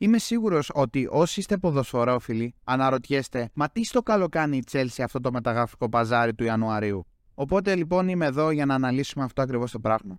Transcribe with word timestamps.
Είμαι 0.00 0.18
σίγουρος 0.18 0.70
ότι 0.74 1.08
όσοι 1.10 1.40
είστε 1.40 1.56
ποδοσφαιρόφιλοι 1.56 2.54
αναρωτιέστε, 2.64 3.50
μα 3.54 3.68
τι 3.68 3.84
στο 3.84 4.02
καλό 4.02 4.28
κάνει 4.28 4.56
η 4.56 4.64
Chelsea 4.72 5.02
αυτό 5.04 5.20
το 5.20 5.32
μεταγραφικό 5.32 5.88
παζάρι 5.88 6.34
του 6.34 6.44
Ιανουαρίου; 6.44 7.06
Οπότε 7.34 7.74
λοιπόν 7.74 8.08
είμαι 8.08 8.26
εδώ 8.26 8.50
για 8.50 8.66
να 8.66 8.74
αναλύσουμε 8.74 9.24
αυτό 9.24 9.42
ακριβώς 9.42 9.70
το 9.70 9.78
πράγμα. 9.78 10.18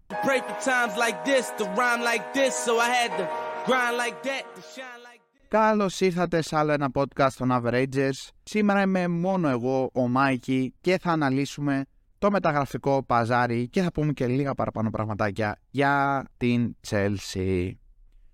Καλώς 5.47 5.99
ήρθατε 5.99 6.41
σε 6.41 6.57
άλλο 6.57 6.71
ένα 6.71 6.89
podcast 6.93 7.31
των 7.37 7.49
Averagers. 7.51 8.27
Σήμερα 8.43 8.81
είμαι 8.81 9.07
μόνο 9.07 9.49
εγώ, 9.49 9.89
ο 9.93 10.07
Μάικη, 10.07 10.73
και 10.81 10.97
θα 10.97 11.11
αναλύσουμε 11.11 11.85
το 12.17 12.31
μεταγραφικό 12.31 13.03
παζάρι 13.03 13.67
και 13.67 13.81
θα 13.81 13.91
πούμε 13.91 14.13
και 14.13 14.27
λίγα 14.27 14.53
παραπάνω 14.53 14.89
πραγματάκια 14.89 15.59
για 15.69 16.25
την 16.37 16.75
Chelsea. 16.89 17.71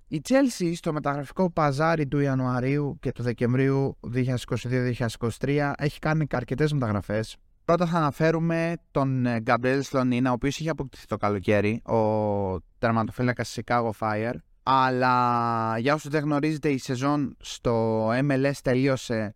Η 0.08 0.22
Chelsea 0.30 0.72
στο 0.76 0.94
μεταγραφικό 0.94 1.52
παζάρι 1.52 2.08
του 2.08 2.20
Ιανουαρίου 2.20 2.98
και 3.00 3.12
του 3.12 3.24
Δεκεμβρίου 3.24 3.98
2022-2023 5.40 5.72
έχει 5.78 6.00
κάνει 6.00 6.26
αρκετές 6.32 6.74
μεταγραφές. 6.74 7.38
Πρώτα 7.66 7.86
θα 7.86 7.98
αναφέρουμε 7.98 8.74
τον 8.92 9.26
Γκαμπρέλ 9.40 9.84
Σλονίνα, 9.84 10.30
ο 10.30 10.34
οποίος 10.34 10.60
είχε 10.60 10.70
αποκτηθεί 10.70 11.06
το 11.06 11.18
καλοκαίρι, 11.18 11.82
ο 11.86 12.00
τερματοφύλακας 12.78 13.58
Chicago 13.58 13.90
Fire. 14.00 14.34
Αλλά 14.64 15.78
για 15.78 15.94
όσους 15.94 16.10
δεν 16.10 16.24
γνωρίζετε 16.24 16.70
η 16.70 16.78
σεζόν 16.78 17.36
στο 17.40 18.08
MLS 18.10 18.56
τελείωσε 18.64 19.36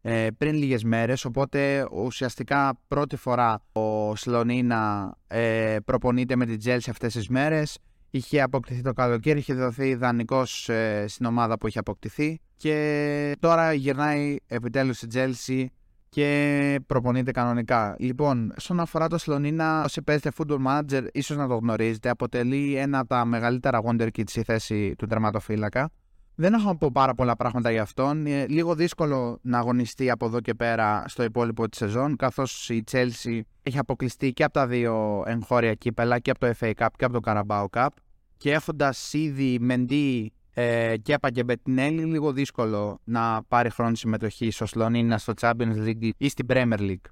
ε, 0.00 0.28
πριν 0.38 0.54
λίγες 0.54 0.84
μέρες 0.84 1.24
οπότε 1.24 1.86
ουσιαστικά 1.92 2.80
πρώτη 2.88 3.16
φορά 3.16 3.62
ο 3.72 4.16
Σλονίνα 4.16 5.14
ε, 5.26 5.76
προπονείται 5.84 6.36
με 6.36 6.46
την 6.46 6.58
Chelsea 6.64 6.88
αυτές 6.90 7.12
τις 7.12 7.28
μέρες 7.28 7.78
είχε 8.16 8.40
αποκτηθεί 8.40 8.82
το 8.82 8.92
καλοκαίρι, 8.92 9.38
είχε 9.38 9.54
δοθεί 9.54 9.88
ιδανικός 9.88 10.68
ε, 10.68 11.04
στην 11.08 11.26
ομάδα 11.26 11.58
που 11.58 11.66
είχε 11.66 11.78
αποκτηθεί 11.78 12.40
και 12.56 13.36
τώρα 13.40 13.72
γυρνάει 13.72 14.36
επιτέλους 14.46 14.96
στην 14.96 15.10
Chelsea 15.14 15.64
και 16.08 16.80
προπονείται 16.86 17.30
κανονικά. 17.30 17.96
Λοιπόν, 17.98 18.52
όσον 18.58 18.80
αφορά 18.80 19.08
το 19.08 19.18
Σλονίνα, 19.18 19.82
όσοι 19.84 20.02
παίζετε 20.02 20.30
football 20.38 20.58
manager, 20.66 21.06
ίσως 21.12 21.36
να 21.36 21.48
το 21.48 21.56
γνωρίζετε, 21.56 22.08
αποτελεί 22.08 22.76
ένα 22.76 22.98
από 22.98 23.08
τα 23.08 23.24
μεγαλύτερα 23.24 23.80
wonder 23.84 24.08
kids 24.16 24.28
στη 24.28 24.42
θέση 24.42 24.94
του 24.98 25.06
τερματοφύλακα. 25.06 25.90
Δεν 26.36 26.54
έχω 26.54 26.64
να 26.64 26.76
πω 26.76 26.90
πάρα 26.92 27.14
πολλά 27.14 27.36
πράγματα 27.36 27.70
για 27.70 27.82
αυτόν. 27.82 28.26
Είναι 28.26 28.46
λίγο 28.46 28.74
δύσκολο 28.74 29.38
να 29.42 29.58
αγωνιστεί 29.58 30.10
από 30.10 30.26
εδώ 30.26 30.40
και 30.40 30.54
πέρα 30.54 31.04
στο 31.06 31.22
υπόλοιπο 31.22 31.68
της 31.68 31.78
σεζόν, 31.78 32.16
καθώς 32.16 32.70
η 32.70 32.84
Chelsea 32.90 33.40
έχει 33.62 33.78
αποκλειστεί 33.78 34.32
και 34.32 34.44
από 34.44 34.52
τα 34.52 34.66
δύο 34.66 35.22
εγχώρια 35.26 35.74
κύπελα, 35.74 36.18
και 36.18 36.30
από 36.30 36.40
το 36.40 36.52
FA 36.60 36.72
Cup 36.76 36.86
και 36.96 37.04
από 37.04 37.20
το 37.20 37.20
Carabao 37.24 37.66
Cup 37.70 37.88
και 38.36 38.52
έχοντας 38.52 39.12
ήδη 39.12 39.58
Μεντί 39.60 40.32
ε, 40.54 40.96
και 41.02 41.18
Παγκεμπετινέλη, 41.18 42.04
λίγο 42.04 42.32
δύσκολο 42.32 43.00
να 43.04 43.42
πάρει 43.48 43.70
χρόνο 43.70 43.94
συμμετοχή 43.94 44.50
στο 44.50 44.66
Σλονίνα, 44.66 45.18
στο 45.18 45.32
Champions 45.40 45.86
League 45.86 46.10
ή 46.16 46.28
στην 46.28 46.46
Premier 46.48 46.78
League. 46.78 47.06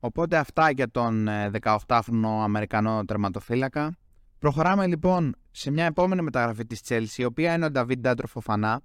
Οπότε 0.00 0.36
αυτά 0.36 0.70
για 0.70 0.90
τον 0.90 1.28
18χρονο 1.62 2.38
ε, 2.38 2.42
Αμερικανό 2.42 3.04
τερματοφύλακα. 3.04 3.96
Προχωράμε 4.44 4.86
λοιπόν 4.86 5.34
σε 5.50 5.70
μια 5.70 5.84
επόμενη 5.84 6.22
μεταγραφή 6.22 6.66
της 6.66 6.80
Chelsea, 6.88 7.16
η 7.16 7.24
οποία 7.24 7.54
είναι 7.54 7.64
ο 7.64 7.70
Νταβίντ 7.70 8.00
Ντάντρο 8.00 8.26
Φοφανά. 8.26 8.80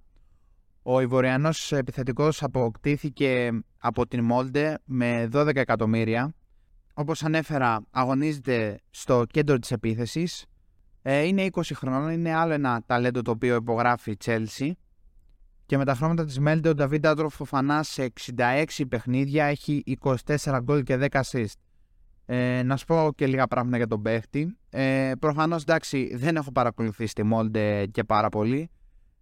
Ο 0.83 1.01
Ιβοριανός 1.01 1.71
επιθετικός 1.71 2.43
αποκτήθηκε 2.43 3.51
από 3.77 4.07
την 4.07 4.23
Μόλντε 4.23 4.77
με 4.85 5.29
12 5.33 5.55
εκατομμύρια. 5.55 6.33
Όπως 6.93 7.23
ανέφερα, 7.23 7.81
αγωνίζεται 7.91 8.79
στο 8.89 9.25
κέντρο 9.31 9.59
της 9.59 9.71
επίθεσης 9.71 10.45
ε, 11.01 11.23
είναι 11.23 11.47
20 11.51 11.61
χρονών, 11.73 12.09
είναι 12.09 12.33
άλλο 12.33 12.53
ένα 12.53 12.83
ταλέντο 12.85 13.21
το 13.21 13.31
οποίο 13.31 13.55
υπογράφει 13.55 14.11
η 14.11 14.17
Chelsea. 14.25 14.71
Και 15.65 15.77
με 15.77 15.85
τα 15.85 15.95
χρώματα 15.95 16.25
της 16.25 16.39
Μέντε, 16.39 16.69
ο 16.69 16.75
Νταβίντ 16.75 17.07
Άντροφ 17.07 17.35
Φοφανά 17.35 17.83
σε 17.83 18.13
66 18.37 18.63
παιχνίδια 18.89 19.45
έχει 19.45 19.83
24 20.35 20.59
γκολ 20.63 20.83
και 20.83 20.97
10 21.11 21.21
assist. 21.21 21.68
Ε, 22.31 22.63
να 22.63 22.77
σου 22.77 22.85
πω 22.85 23.11
και 23.15 23.27
λίγα 23.27 23.47
πράγματα 23.47 23.77
για 23.77 23.87
τον 23.87 24.01
παίχτη. 24.01 24.57
Ε, 24.69 25.11
Προφανώς 25.19 25.61
εντάξει, 25.61 26.15
δεν 26.15 26.35
έχω 26.35 26.51
παρακολουθήσει 26.51 27.13
τη 27.13 27.23
Μόλντε 27.23 27.85
και 27.85 28.03
πάρα 28.03 28.29
πολύ. 28.29 28.69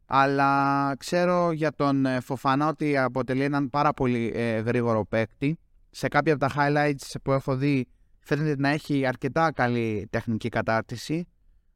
Αλλά 0.05 0.93
ξέρω 0.97 1.51
για 1.51 1.71
τον 1.71 2.05
ε, 2.05 2.19
Φοφανά 2.19 2.67
ότι 2.67 2.97
αποτελεί 2.97 3.43
έναν 3.43 3.69
πάρα 3.69 3.93
πολύ 3.93 4.31
ε, 4.35 4.59
γρήγορο 4.59 5.05
παίκτη. 5.05 5.59
Σε 5.89 6.07
κάποια 6.07 6.33
από 6.33 6.47
τα 6.47 6.51
highlights 6.57 7.15
που 7.23 7.31
έχω 7.31 7.55
δει 7.55 7.87
φαίνεται 8.19 8.55
να 8.61 8.69
έχει 8.69 9.05
αρκετά 9.05 9.51
καλή 9.51 10.07
τεχνική 10.09 10.49
κατάρτιση 10.49 11.27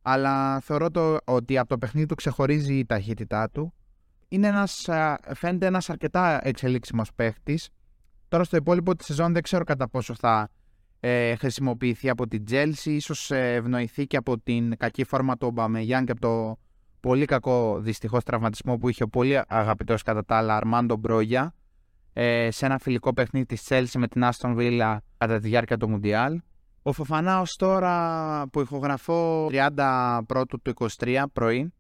αλλά 0.02 0.60
θεωρώ 0.60 0.92
το, 0.92 1.18
ότι 1.24 1.58
από 1.58 1.70
το 1.70 1.78
παιχνίδι 1.78 2.06
του 2.06 2.16
ξεχωρίζει 2.16 2.78
η 2.78 2.86
ταχύτητά 2.86 3.50
του. 3.50 3.74
Είναι 4.28 4.48
ένας, 4.48 4.90
φαίνεται 5.36 5.66
ένας 5.66 5.90
αρκετά 5.90 6.48
εξελίξιμος 6.48 7.14
παίχτης. 7.16 7.70
Τώρα 8.28 8.44
στο 8.44 8.58
υπόλοιπο 8.58 8.96
της 8.96 9.06
σεζόν 9.06 9.34
δεν 9.34 9.42
ξέρω 9.42 9.64
κατά 9.64 9.90
πόσο 9.90 10.16
θα 10.16 10.50
ε, 11.04 11.36
χρησιμοποιηθεί 11.36 12.10
από 12.10 12.28
την 12.28 12.44
Chelsea. 12.50 12.86
Ίσως 12.86 13.32
ε, 13.32 13.54
ευνοηθεί 13.54 14.08
και 14.08 14.18
από 14.18 14.40
την 14.40 14.78
κακή 14.78 15.04
φόρμα 15.04 15.38
του 15.38 15.48
Ομπαμεγιάν 15.48 16.06
και 16.06 16.12
από 16.12 16.22
το 16.22 16.60
πολύ 17.00 17.26
κακό 17.26 17.80
δυστυχώς 17.80 18.24
τραυματισμό 18.24 18.78
που 18.78 18.90
είχε 18.90 19.04
ο 19.04 19.08
πολύ 19.08 19.42
αγαπητός 19.48 20.04
κατά 20.04 20.26
τα 20.26 20.36
άλλα 20.36 20.56
Αρμάντο 20.56 20.96
Μπρόγια 20.96 21.54
ε, 22.14 22.52
σε 22.52 22.66
ένα 22.66 22.78
φιλικό 22.78 23.14
παιχνίδι 23.14 23.46
της 23.46 23.66
Chelsea 23.70 23.98
με 23.98 24.08
την 24.08 24.24
Aston 24.24 24.56
Villa 24.56 24.98
κατά 25.18 25.40
τη 25.40 25.48
διάρκεια 25.48 25.78
του 25.78 25.90
Μουντιάλ. 25.90 26.42
Ο 26.82 26.92
Φοφανά 26.92 27.44
τώρα 27.58 28.48
που 28.52 28.62
ηχογραφώ 28.62 29.50
30 29.76 30.20
πρώτου 30.28 30.62
του 30.62 30.74
23 30.98 31.24
πρωί 31.34 31.74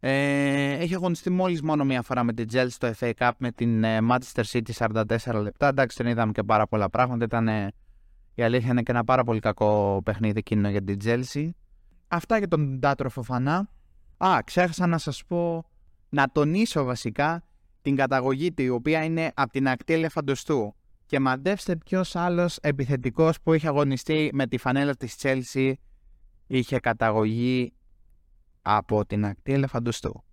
ε, 0.00 0.72
έχει 0.72 0.94
αγωνιστεί 0.94 1.30
μόλις 1.30 1.62
μόνο 1.62 1.84
μία 1.84 2.02
φορά 2.02 2.22
με 2.22 2.32
την 2.32 2.48
Chelsea 2.52 2.66
στο 2.68 2.92
FA 2.98 3.12
Cup 3.18 3.30
με 3.38 3.52
την 3.52 3.84
ε, 3.84 3.98
Manchester 4.10 4.42
City 4.52 4.88
44 5.22 5.42
λεπτά. 5.42 5.68
Εντάξει 5.68 6.02
δεν 6.02 6.12
είδαμε 6.12 6.32
και 6.32 6.42
πάρα 6.42 6.66
πολλά 6.66 6.90
πράγματα. 6.90 7.24
Ήταν, 7.24 7.48
ε, 7.48 7.72
η 8.34 8.42
αλήθεια 8.42 8.70
είναι 8.70 8.82
και 8.82 8.90
ένα 8.90 9.04
πάρα 9.04 9.24
πολύ 9.24 9.40
κακό 9.40 10.00
παιχνίδι 10.04 10.38
εκείνο 10.38 10.68
για 10.68 10.82
την 10.82 10.98
Chelsea. 11.04 11.50
Αυτά 12.08 12.38
για 12.38 12.48
τον 12.48 12.78
Ντάτρο 12.78 13.10
Φοφανά. 13.10 13.70
Α, 14.16 14.38
ξέχασα 14.44 14.86
να 14.86 14.98
σας 14.98 15.24
πω, 15.26 15.64
να 16.08 16.28
τονίσω 16.32 16.84
βασικά 16.84 17.42
την 17.82 17.96
καταγωγή 17.96 18.52
του 18.52 18.62
η 18.62 18.68
οποία 18.68 19.04
είναι 19.04 19.32
από 19.34 19.52
την 19.52 19.68
ακτή 19.68 19.92
ελεφαντοστού. 19.92 20.74
Και 21.06 21.20
μαντεύστε 21.20 21.76
ποιος 21.76 22.16
άλλος 22.16 22.56
επιθετικός 22.56 23.40
που 23.40 23.52
είχε 23.52 23.68
αγωνιστεί 23.68 24.30
με 24.32 24.46
τη 24.46 24.58
φανέλα 24.58 24.94
της 24.94 25.16
Chelsea 25.22 25.72
είχε 26.46 26.78
καταγωγή 26.78 27.72
από 28.62 29.06
την 29.06 29.24
ακτή 29.24 29.52
ελεφαντοστού. 29.52 30.24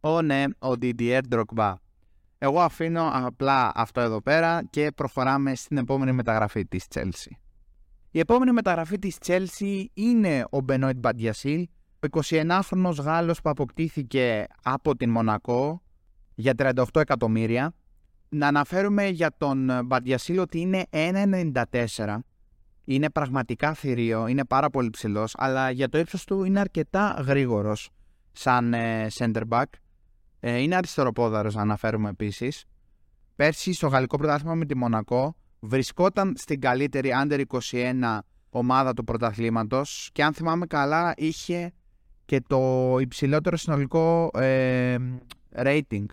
Ω 0.00 0.22
ναι, 0.22 0.44
ο 0.58 0.70
Didier 0.80 1.20
Drogba. 1.30 1.74
Εγώ 2.42 2.60
αφήνω 2.60 3.10
απλά 3.12 3.72
αυτό 3.74 4.00
εδώ 4.00 4.22
πέρα 4.22 4.64
και 4.70 4.90
προχωράμε 4.96 5.54
στην 5.54 5.76
επόμενη 5.76 6.12
μεταγραφή 6.12 6.66
της 6.66 6.84
Chelsea. 6.94 7.32
Η 8.10 8.18
επόμενη 8.18 8.52
μεταγραφή 8.52 8.98
της 8.98 9.16
Chelsea 9.26 9.84
είναι 9.94 10.44
ο 10.50 10.58
Benoit 10.68 10.96
Μπαντιασίλ, 10.96 11.68
ο 12.00 12.20
29χρονος 12.22 12.96
Γάλλος 13.00 13.40
που 13.40 13.50
αποκτήθηκε 13.50 14.46
από 14.62 14.96
την 14.96 15.10
Μονακό 15.10 15.82
για 16.34 16.52
38 16.56 16.84
εκατομμύρια 16.94 17.74
να 18.28 18.46
αναφέρουμε 18.46 19.08
για 19.08 19.30
τον 19.36 19.70
Μπαντιασίλ 19.84 20.38
ότι 20.38 20.60
είναι 20.60 20.84
1,94. 20.90 22.18
Είναι 22.84 23.10
πραγματικά 23.10 23.74
θηρίο, 23.74 24.26
είναι 24.26 24.44
πάρα 24.44 24.70
πολύ 24.70 24.90
ψηλός, 24.90 25.34
αλλά 25.36 25.70
για 25.70 25.88
το 25.88 25.98
ύψος 25.98 26.24
του 26.24 26.44
είναι 26.44 26.60
αρκετά 26.60 27.22
γρήγορος 27.26 27.90
σαν 28.32 28.74
ε, 28.74 29.06
center 29.14 29.42
back. 29.48 29.64
Ε, 30.40 30.56
είναι 30.56 30.76
αριστεροπόδαρος 30.76 31.54
να 31.54 31.62
αναφέρουμε 31.62 32.08
επίσης. 32.08 32.64
Πέρσι 33.36 33.72
στο 33.72 33.86
γαλλικό 33.86 34.16
πρωτάθλημα 34.16 34.54
με 34.54 34.64
τη 34.64 34.76
Μονακό 34.76 35.36
βρισκόταν 35.60 36.34
στην 36.36 36.60
καλύτερη 36.60 37.10
under 37.22 37.44
21 37.70 38.18
ομάδα 38.50 38.92
του 38.92 39.04
πρωταθλήματος 39.04 40.10
και 40.12 40.24
αν 40.24 40.34
θυμάμαι 40.34 40.66
καλά 40.66 41.14
είχε 41.16 41.72
και 42.24 42.42
το 42.46 42.96
υψηλότερο 43.00 43.56
συνολικό 43.56 44.30
ε, 44.34 44.96
rating 45.56 46.04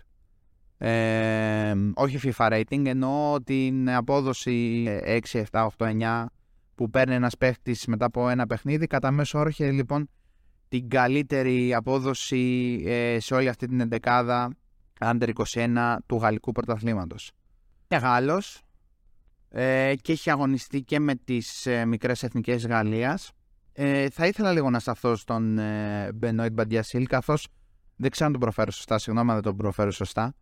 ε, 0.78 1.74
όχι 1.94 2.18
FIFA 2.22 2.50
rating, 2.52 2.86
ενώ 2.86 3.36
την 3.44 3.90
απόδοση 3.90 4.84
6, 5.32 5.42
7, 5.50 5.68
8, 5.78 5.86
9 6.00 6.24
που 6.74 6.90
παίρνει 6.90 7.14
ένας 7.14 7.36
παίχτης 7.36 7.86
μετά 7.86 8.04
από 8.04 8.28
ένα 8.28 8.46
παιχνίδι. 8.46 8.86
Κατά 8.86 9.10
μέσο 9.10 9.38
όρο 9.38 9.48
είχε 9.48 9.70
λοιπόν 9.70 10.08
την 10.68 10.88
καλύτερη 10.88 11.74
απόδοση 11.74 12.82
ε, 12.86 13.20
σε 13.20 13.34
όλη 13.34 13.48
αυτή 13.48 13.66
την 13.66 13.80
εντεκάδα 13.80 14.50
under 14.98 15.30
21 15.54 15.96
του 16.06 16.16
γαλλικού 16.16 16.52
πρωταθλήματος. 16.52 17.30
Είναι 17.88 18.00
Γάλλος 18.00 18.62
ε, 19.48 19.94
και 20.02 20.12
έχει 20.12 20.30
αγωνιστεί 20.30 20.82
και 20.82 20.98
με 20.98 21.14
τις 21.14 21.66
ε, 21.66 21.84
μικρές 21.84 22.22
εθνικές 22.22 22.66
Γαλλίας. 22.66 23.32
Ε, 23.72 24.10
θα 24.10 24.26
ήθελα 24.26 24.52
λίγο 24.52 24.70
να 24.70 24.78
σταθώ 24.78 25.16
στον 25.16 25.58
ε, 25.58 26.08
Benoit 26.22 26.52
Μπαντιασίλ 26.52 27.06
καθώς 27.06 27.48
δεν 27.96 28.10
ξέρω 28.10 28.26
αν 28.26 28.32
τον 28.32 28.40
προφέρω 28.40 28.70
σωστά, 28.70 28.98
συγγνώμη 28.98 29.28
αν 29.28 29.34
δεν 29.34 29.44
τον 29.44 29.56
προφέρω 29.56 29.90
σωστά. 29.90 30.34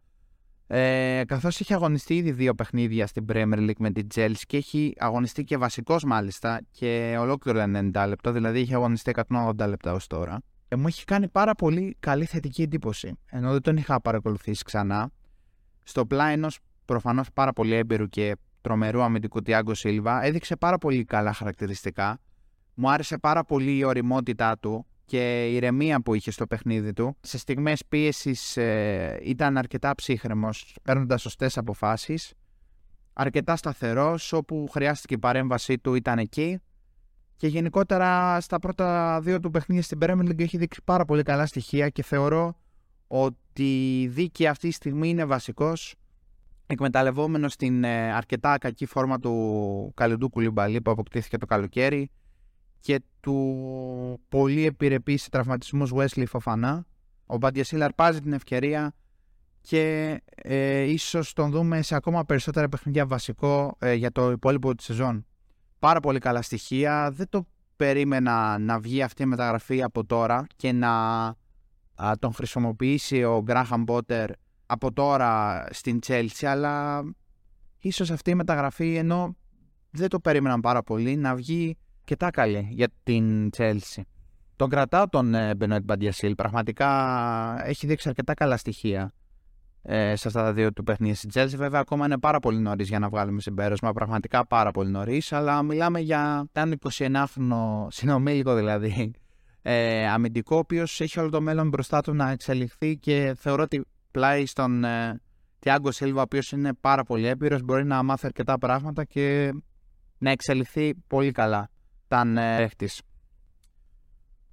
Ε, 0.68 1.22
Καθώς 1.26 1.60
έχει 1.60 1.74
αγωνιστεί 1.74 2.16
ήδη 2.16 2.30
δύο 2.30 2.54
παιχνίδια 2.54 3.06
στην 3.06 3.24
Premier 3.32 3.58
League 3.58 3.78
με 3.78 3.90
την 3.90 4.06
Chelsea 4.14 4.42
και 4.46 4.56
έχει 4.56 4.94
αγωνιστεί 4.98 5.44
και 5.44 5.56
βασικός 5.56 6.04
μάλιστα 6.04 6.60
και 6.70 7.16
ολόκληρο 7.20 7.62
90 7.92 8.04
λεπτό, 8.08 8.32
δηλαδή 8.32 8.60
έχει 8.60 8.74
αγωνιστεί 8.74 9.12
180 9.28 9.54
λεπτά 9.68 9.92
ως 9.92 10.06
τώρα. 10.06 10.38
ε, 10.68 10.76
μου 10.76 10.86
έχει 10.86 11.04
κάνει 11.04 11.28
πάρα 11.28 11.54
πολύ 11.54 11.96
καλή 12.00 12.24
θετική 12.24 12.62
εντύπωση. 12.62 13.18
Ενώ 13.26 13.52
δεν 13.52 13.60
τον 13.62 13.76
είχα 13.76 14.00
παρακολουθήσει 14.00 14.64
ξανά. 14.64 15.10
Στο 15.82 16.06
πλάι 16.06 16.32
ενός 16.32 16.58
προφανώς 16.84 17.32
πάρα 17.32 17.52
πολύ 17.52 17.74
έμπειρου 17.74 18.08
και 18.08 18.36
τρομερού 18.60 19.02
αμυντικού 19.02 19.42
Τιάγκο 19.42 19.74
Σίλβα 19.74 20.24
έδειξε 20.24 20.56
πάρα 20.56 20.78
πολύ 20.78 21.04
καλά 21.04 21.32
χαρακτηριστικά. 21.32 22.18
Μου 22.74 22.90
άρεσε 22.90 23.18
πάρα 23.18 23.44
πολύ 23.44 23.76
η 23.76 23.84
οριμότητά 23.84 24.58
του 24.58 24.86
και 25.06 25.46
η 25.50 25.54
ηρεμία 25.54 26.00
που 26.02 26.14
είχε 26.14 26.30
στο 26.30 26.46
παιχνίδι 26.46 26.92
του. 26.92 27.16
Σε 27.20 27.38
στιγμές 27.38 27.82
πίεσης 27.88 28.56
ε, 28.56 29.18
ήταν 29.22 29.58
αρκετά 29.58 29.94
ψύχρεμος, 29.94 30.76
παίρνοντας 30.82 31.20
σωστές 31.20 31.58
αποφάσεις. 31.58 32.34
Αρκετά 33.12 33.56
σταθερός, 33.56 34.32
όπου 34.32 34.68
χρειάστηκε 34.70 35.14
η 35.14 35.18
παρέμβασή 35.18 35.78
του 35.78 35.94
ήταν 35.94 36.18
εκεί. 36.18 36.60
Και 37.36 37.46
γενικότερα 37.46 38.40
στα 38.40 38.58
πρώτα 38.58 39.20
δύο 39.20 39.40
του 39.40 39.50
παιχνίδια 39.50 39.82
στην 39.82 39.98
Premier 40.02 40.28
League 40.28 40.40
έχει 40.40 40.56
δείξει 40.56 40.80
πάρα 40.84 41.04
πολύ 41.04 41.22
καλά 41.22 41.46
στοιχεία 41.46 41.88
και 41.88 42.02
θεωρώ 42.02 42.56
ότι 43.06 44.00
η 44.00 44.06
δίκη 44.06 44.46
αυτή 44.46 44.68
τη 44.68 44.74
στιγμή 44.74 45.08
είναι 45.08 45.24
βασικός 45.24 45.94
εκμεταλλευόμενος 46.66 47.56
την 47.56 47.84
ε, 47.84 48.12
αρκετά 48.12 48.58
κακή 48.58 48.86
φόρμα 48.86 49.18
του 49.18 49.92
Καλυντού 49.94 50.28
Κουλιμπαλή 50.28 50.80
που 50.80 50.90
αποκτήθηκε 50.90 51.38
το 51.38 51.46
καλοκαίρι 51.46 52.10
και 52.86 53.02
του 53.20 54.20
πολύ 54.28 54.66
επιρρεπής 54.66 55.22
σε 55.22 55.28
τραυματισμούς 55.30 55.92
Wesley 55.94 56.24
Φοφανά. 56.26 56.86
Ο 57.26 57.36
Μπαντιασίλ 57.36 57.82
αρπάζει 57.82 58.20
την 58.20 58.32
ευκαιρία 58.32 58.94
και 59.60 60.14
ε, 60.34 60.80
ίσως 60.80 61.32
τον 61.32 61.50
δούμε 61.50 61.82
σε 61.82 61.94
ακόμα 61.94 62.24
περισσότερα 62.24 62.68
παιχνίδια 62.68 63.06
βασικό 63.06 63.76
ε, 63.78 63.92
για 63.92 64.12
το 64.12 64.30
υπόλοιπο 64.30 64.74
της 64.74 64.84
σεζόν. 64.84 65.26
Πάρα 65.78 66.00
πολύ 66.00 66.18
καλά 66.18 66.42
στοιχεία. 66.42 67.10
Δεν 67.10 67.28
το 67.28 67.46
περίμενα 67.76 68.58
να 68.58 68.78
βγει 68.78 69.02
αυτή 69.02 69.22
η 69.22 69.26
μεταγραφή 69.26 69.82
από 69.82 70.04
τώρα 70.04 70.46
και 70.56 70.72
να 70.72 71.34
τον 72.18 72.32
χρησιμοποιήσει 72.32 73.24
ο 73.24 73.42
Γκράχαμ 73.42 73.82
Μπότερ 73.82 74.30
από 74.66 74.92
τώρα 74.92 75.64
στην 75.70 75.98
Chelsea, 76.06 76.44
αλλά 76.46 77.02
ίσως 77.78 78.10
αυτή 78.10 78.30
η 78.30 78.34
μεταγραφή 78.34 78.94
ενώ 78.94 79.36
δεν 79.90 80.08
το 80.08 80.20
περίμεναν 80.20 80.60
πάρα 80.60 80.82
πολύ 80.82 81.16
να 81.16 81.34
βγει 81.34 81.76
και 82.06 82.16
τα 82.16 82.30
καλή 82.30 82.68
για 82.70 82.88
την 83.02 83.50
Chelsea. 83.56 84.02
Τον 84.56 84.68
κρατάω 84.68 85.08
τον 85.08 85.34
Μπενόιτ 85.56 85.84
Μπαντιασίλ. 85.84 86.34
Πραγματικά 86.34 86.88
έχει 87.64 87.86
δείξει 87.86 88.08
αρκετά 88.08 88.34
καλά 88.34 88.56
στοιχεία 88.56 89.12
ε, 89.82 90.16
σε 90.16 90.28
αυτά 90.28 90.42
τα 90.42 90.52
δύο 90.52 90.72
του 90.72 90.82
παιχνίδια 90.82 91.14
στην 91.14 91.30
Chelsea. 91.34 91.56
Βέβαια, 91.56 91.80
ακόμα 91.80 92.04
είναι 92.04 92.18
πάρα 92.18 92.38
πολύ 92.38 92.58
νωρίς 92.58 92.88
για 92.88 92.98
να 92.98 93.08
βγάλουμε 93.08 93.40
συμπέρασμα. 93.40 93.92
Πραγματικά 93.92 94.46
πάρα 94.46 94.70
πολύ 94.70 94.90
νωρίς. 94.90 95.32
Αλλά 95.32 95.62
μιλάμε 95.62 96.00
για 96.00 96.48
έναν 96.52 96.78
21χρονο 96.98 97.86
συνομήλικο 97.88 98.54
δηλαδή. 98.54 99.12
Ε, 99.62 100.08
αμυντικό, 100.08 100.56
ο 100.56 100.58
οποίος 100.58 101.00
έχει 101.00 101.20
όλο 101.20 101.30
το 101.30 101.40
μέλλον 101.40 101.68
μπροστά 101.68 102.00
του 102.00 102.14
να 102.14 102.30
εξελιχθεί 102.30 102.96
και 102.96 103.34
θεωρώ 103.38 103.62
ότι 103.62 103.84
πλάι 104.10 104.46
στον 104.46 104.84
ε, 104.84 105.20
Τιάγκο 105.58 105.90
Σίλβα, 105.90 106.18
ο 106.18 106.22
οποίος 106.22 106.52
είναι 106.52 106.74
πάρα 106.80 107.02
πολύ 107.02 107.26
έμπειρος, 107.26 107.62
μπορεί 107.62 107.84
να 107.84 108.02
μάθει 108.02 108.26
αρκετά 108.26 108.58
πράγματα 108.58 109.04
και 109.04 109.52
να 110.18 110.30
εξελιχθεί 110.30 110.94
πολύ 111.06 111.30
καλά 111.30 111.70
ήταν 112.06 112.36
έχτης. 112.36 113.02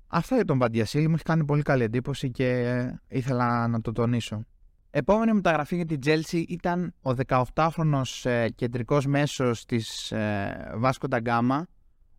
Αυτό 0.08 0.36
για 0.36 0.46
τον 0.46 0.58
Βαντιασίλη 0.58 1.08
μου 1.08 1.14
έχει 1.14 1.24
κάνει 1.24 1.46
πολύ 1.46 1.62
καλή 1.62 1.84
εντύπωση 1.84 2.32
και 2.32 2.76
ήθελα 3.08 3.68
να 3.68 3.82
το 3.82 3.92
τονίσω. 3.92 4.46
Επόμενη 4.90 5.34
μεταγραφή 5.34 5.76
για 5.76 5.86
την 5.86 6.00
Τζέλσι 6.00 6.38
ήταν 6.38 6.94
ο 7.02 7.12
18χρονος 7.54 8.30
ε, 8.30 8.50
κεντρικός 8.50 9.06
μέσος 9.06 9.66
της 9.66 10.12
ε, 10.12 10.72
Βάσκο 10.76 11.08
Νταγκάμα, 11.08 11.68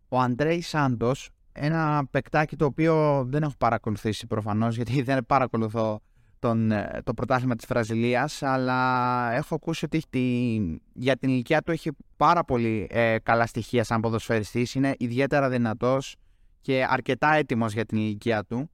ο 0.07 0.19
Αντρέι 0.19 0.61
Σάντος, 0.61 1.29
ένα 1.51 2.07
παικτάκι 2.11 2.55
το 2.55 2.65
οποίο 2.65 3.25
δεν 3.27 3.43
έχω 3.43 3.53
παρακολουθήσει 3.57 4.27
προφανώς 4.27 4.75
γιατί 4.75 5.01
δεν 5.01 5.25
παρακολουθώ 5.25 6.01
τον, 6.39 6.71
ε, 6.71 7.01
το 7.03 7.13
πρωτάθλημα 7.13 7.55
της 7.55 7.65
Βραζιλίας 7.65 8.43
αλλά 8.43 9.31
έχω 9.31 9.55
ακούσει 9.55 9.85
ότι 9.85 10.01
τη, 10.09 10.55
για 10.93 11.17
την 11.17 11.29
ηλικία 11.29 11.61
του 11.61 11.71
έχει 11.71 11.91
πάρα 12.17 12.43
πολύ 12.43 12.87
ε, 12.89 13.17
καλά 13.23 13.45
στοιχεία 13.45 13.83
σαν 13.83 14.01
ποδοσφαιριστής. 14.01 14.75
Είναι 14.75 14.93
ιδιαίτερα 14.97 15.49
δυνατός 15.49 16.15
και 16.61 16.85
αρκετά 16.89 17.33
έτοιμος 17.33 17.73
για 17.73 17.85
την 17.85 17.97
ηλικία 17.97 18.43
του. 18.43 18.69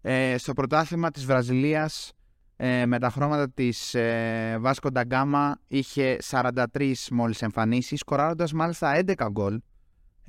Ε, 0.00 0.38
στο 0.38 0.52
πρωτάθλημα 0.52 1.10
της 1.10 1.24
Βραζιλίας 1.24 2.12
ε, 2.56 2.86
με 2.86 2.98
τα 2.98 3.10
χρώματα 3.10 3.50
της 3.50 3.94
ε, 3.94 4.56
Βάσκο 4.60 4.90
Νταγκάμα 4.90 5.58
είχε 5.68 6.18
43 6.30 6.94
μόλις 7.10 7.42
εμφανίσεις 7.42 7.98
σκοράροντας 7.98 8.52
μάλιστα 8.52 9.02
11 9.06 9.26
γκολ 9.30 9.60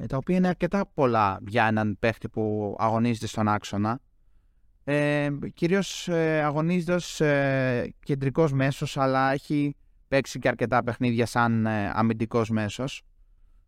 τα 0.08 0.18
οποία 0.18 0.36
είναι 0.36 0.48
αρκετά 0.48 0.86
πολλά 0.94 1.40
για 1.48 1.66
έναν 1.66 1.98
παίχτη 2.00 2.30
που 2.30 2.76
αγωνίζεται 2.80 3.28
στον 3.28 3.48
άξονα 3.48 4.00
ε, 4.88 5.30
κυρίως 5.54 6.08
ε, 6.08 6.42
αγωνίζεται 6.44 6.94
ως 6.94 7.22
ε, 7.22 7.94
κεντρικός 8.04 8.54
μέσος 8.54 8.98
αλλά 8.98 9.32
έχει 9.32 9.76
παίξει 10.08 10.40
και 10.40 10.48
αρκετά 10.48 10.84
παιχνίδια 10.84 11.26
σαν 11.26 11.66
ε, 11.66 11.92
αμυντικός 11.94 12.50
μέσος. 12.50 13.02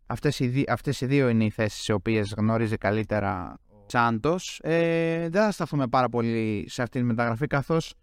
Αυτές 0.06 0.40
οι, 0.40 0.66
αυτές 0.68 1.02
οι 1.02 1.06
δύο 1.06 1.30
είναι 1.30 1.44
οι 1.44 1.50
θέσεις 1.50 1.82
σε 1.82 1.94
οποίες 1.94 2.34
γνωρίζει 2.38 2.78
καλύτερα 2.78 3.60
ο 3.70 3.86
Τσάντος. 3.86 4.60
Ε, 4.64 5.30
δεν 5.30 5.44
θα 5.44 5.52
σταθούμε 5.52 5.88
πάρα 5.88 6.10
πολύ 6.10 6.66
σε 6.70 6.82
αυτή 6.82 7.00
τη 7.00 7.06
μεταγραφή 7.06 7.48
καθώς 7.48 7.94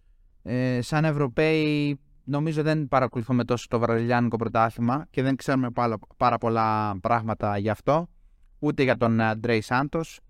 ε, 0.42 0.80
σαν 0.82 1.04
Ευρωπαίοι 1.04 1.98
νομίζω 2.24 2.62
δεν 2.62 2.88
παρακολουθούμε 2.88 3.44
τόσο 3.44 3.66
το 3.70 3.78
βραζιλιάνικο 3.78 4.36
πρωτάθλημα 4.36 5.06
και 5.10 5.22
δεν 5.22 5.36
ξέρουμε 5.36 5.70
πάρα, 5.70 5.96
πάρα 6.16 6.38
πολλά 6.38 6.98
πράγματα 7.00 7.58
γι' 7.58 7.70
αυτό 7.70 8.08
ούτε 8.58 8.82
για 8.82 8.96
τον 8.96 9.20
Αντρέι 9.20 9.60
Σάντος 9.60 10.16
ε, 10.16 10.22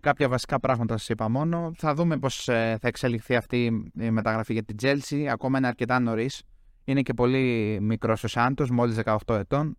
κάποια 0.00 0.28
βασικά 0.28 0.60
πράγματα 0.60 0.96
σας 0.96 1.08
είπα 1.08 1.28
μόνο. 1.28 1.72
Θα 1.76 1.94
δούμε 1.94 2.18
πώς 2.18 2.48
ε, 2.48 2.78
θα 2.80 2.88
εξελιχθεί 2.88 3.36
αυτή 3.36 3.90
η 3.98 4.10
μεταγραφή 4.10 4.52
για 4.52 4.62
την 4.62 4.76
Chelsea. 4.82 5.24
Ακόμα 5.24 5.58
είναι 5.58 5.66
αρκετά 5.66 5.98
νωρίς. 5.98 6.42
Είναι 6.84 7.02
και 7.02 7.14
πολύ 7.14 7.78
μικρός 7.80 8.24
ο 8.24 8.28
Σάντος, 8.28 8.70
μόλις 8.70 8.96
18 9.04 9.16
ετών. 9.34 9.76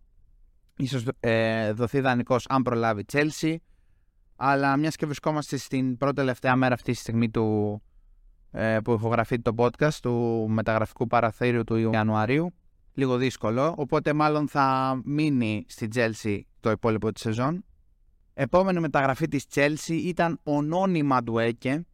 Ίσως 0.76 1.04
ε, 1.20 1.72
δοθεί 1.72 2.00
δανεικός 2.00 2.46
αν 2.48 2.62
προλάβει 2.62 3.04
Chelsea. 3.12 3.56
Αλλά 4.36 4.76
μιας 4.76 4.96
και 4.96 5.06
βρισκόμαστε 5.06 5.56
στην 5.56 5.96
πρώτη 5.96 6.14
τελευταία 6.14 6.56
μέρα 6.56 6.74
αυτή 6.74 6.92
τη 6.92 6.98
στιγμή 6.98 7.30
του, 7.30 7.82
ε, 8.50 8.78
που 8.84 8.92
ηχογραφεί 8.92 9.40
το 9.40 9.54
podcast 9.56 9.94
του 10.02 10.46
μεταγραφικού 10.48 11.06
παραθύριου 11.06 11.64
του 11.64 11.76
Ιανουαρίου. 11.76 12.54
Λίγο 12.94 13.16
δύσκολο, 13.16 13.74
οπότε 13.76 14.12
μάλλον 14.12 14.48
θα 14.48 15.00
μείνει 15.04 15.64
στην 15.68 15.90
Chelsea 15.94 16.40
το 16.60 16.70
υπόλοιπο 16.70 17.12
της 17.12 17.22
σεζόν. 17.22 17.64
Επόμενη 18.34 18.80
μεταγραφή 18.80 19.28
της 19.28 19.44
Chelsea 19.54 20.00
ήταν 20.04 20.40
ο 20.42 20.62
Νόνι 20.62 21.02
Μαντουέκε, 21.02 21.86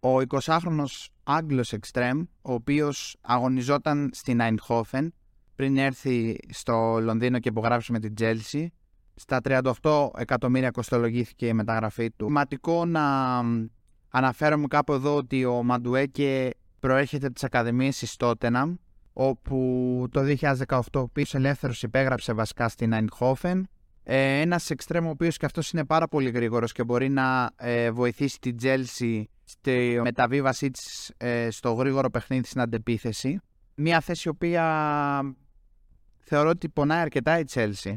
ο 0.00 0.16
20χρονος 0.28 1.06
Άγγλος 1.22 1.74
Extreme, 1.80 2.22
ο 2.42 2.52
οποίος 2.52 3.16
αγωνιζόταν 3.20 4.10
στην 4.12 4.40
Eindhoven 4.42 5.08
πριν 5.54 5.76
έρθει 5.76 6.38
στο 6.48 6.98
Λονδίνο 7.00 7.38
και 7.38 7.48
υπογράψει 7.48 7.92
με 7.92 7.98
την 7.98 8.14
Chelsea. 8.18 8.66
Στα 9.14 9.40
38 9.82 10.08
εκατομμύρια 10.16 10.70
κοστολογήθηκε 10.70 11.46
η 11.46 11.52
μεταγραφή 11.52 12.10
του. 12.10 12.30
Ματικό 12.30 12.84
να 12.84 13.38
αναφέρομαι 14.10 14.66
κάπου 14.66 14.92
εδώ 14.92 15.16
ότι 15.16 15.44
ο 15.44 15.62
Μαντουέκε 15.62 16.50
προέρχεται 16.80 17.24
από 17.24 17.34
τις 17.34 17.44
Ακαδημίες 17.44 17.98
της 17.98 18.16
Tottenham, 18.18 18.74
όπου 19.12 20.06
το 20.10 20.20
2018 20.92 21.04
πίσω 21.12 21.38
ελεύθερος 21.38 21.82
υπέγραψε 21.82 22.32
βασικά 22.32 22.68
στην 22.68 22.92
Eindhoven 22.94 23.62
ε, 24.10 24.40
ένας 24.40 24.70
εξτρέμ 24.70 25.06
ο 25.06 25.10
οποίος 25.10 25.36
και 25.36 25.46
αυτός 25.46 25.70
είναι 25.70 25.84
πάρα 25.84 26.08
πολύ 26.08 26.30
γρήγορος 26.30 26.72
και 26.72 26.84
μπορεί 26.84 27.08
να 27.08 27.50
ε, 27.56 27.90
βοηθήσει 27.90 28.40
την 28.40 28.56
Chelsea 28.62 29.22
στη 29.44 30.00
μεταβίβασή 30.02 30.70
της 30.70 31.12
ε, 31.16 31.50
στο 31.50 31.72
γρήγορο 31.72 32.10
παιχνίδι 32.10 32.46
στην 32.46 32.60
αντεπίθεση. 32.60 33.40
Μια 33.74 34.00
θέση 34.00 34.28
η 34.28 34.30
οποία 34.30 34.64
θεωρώ 36.18 36.48
ότι 36.48 36.68
πονάει 36.68 37.00
αρκετά 37.00 37.38
η 37.38 37.44
Chelsea 37.52 37.94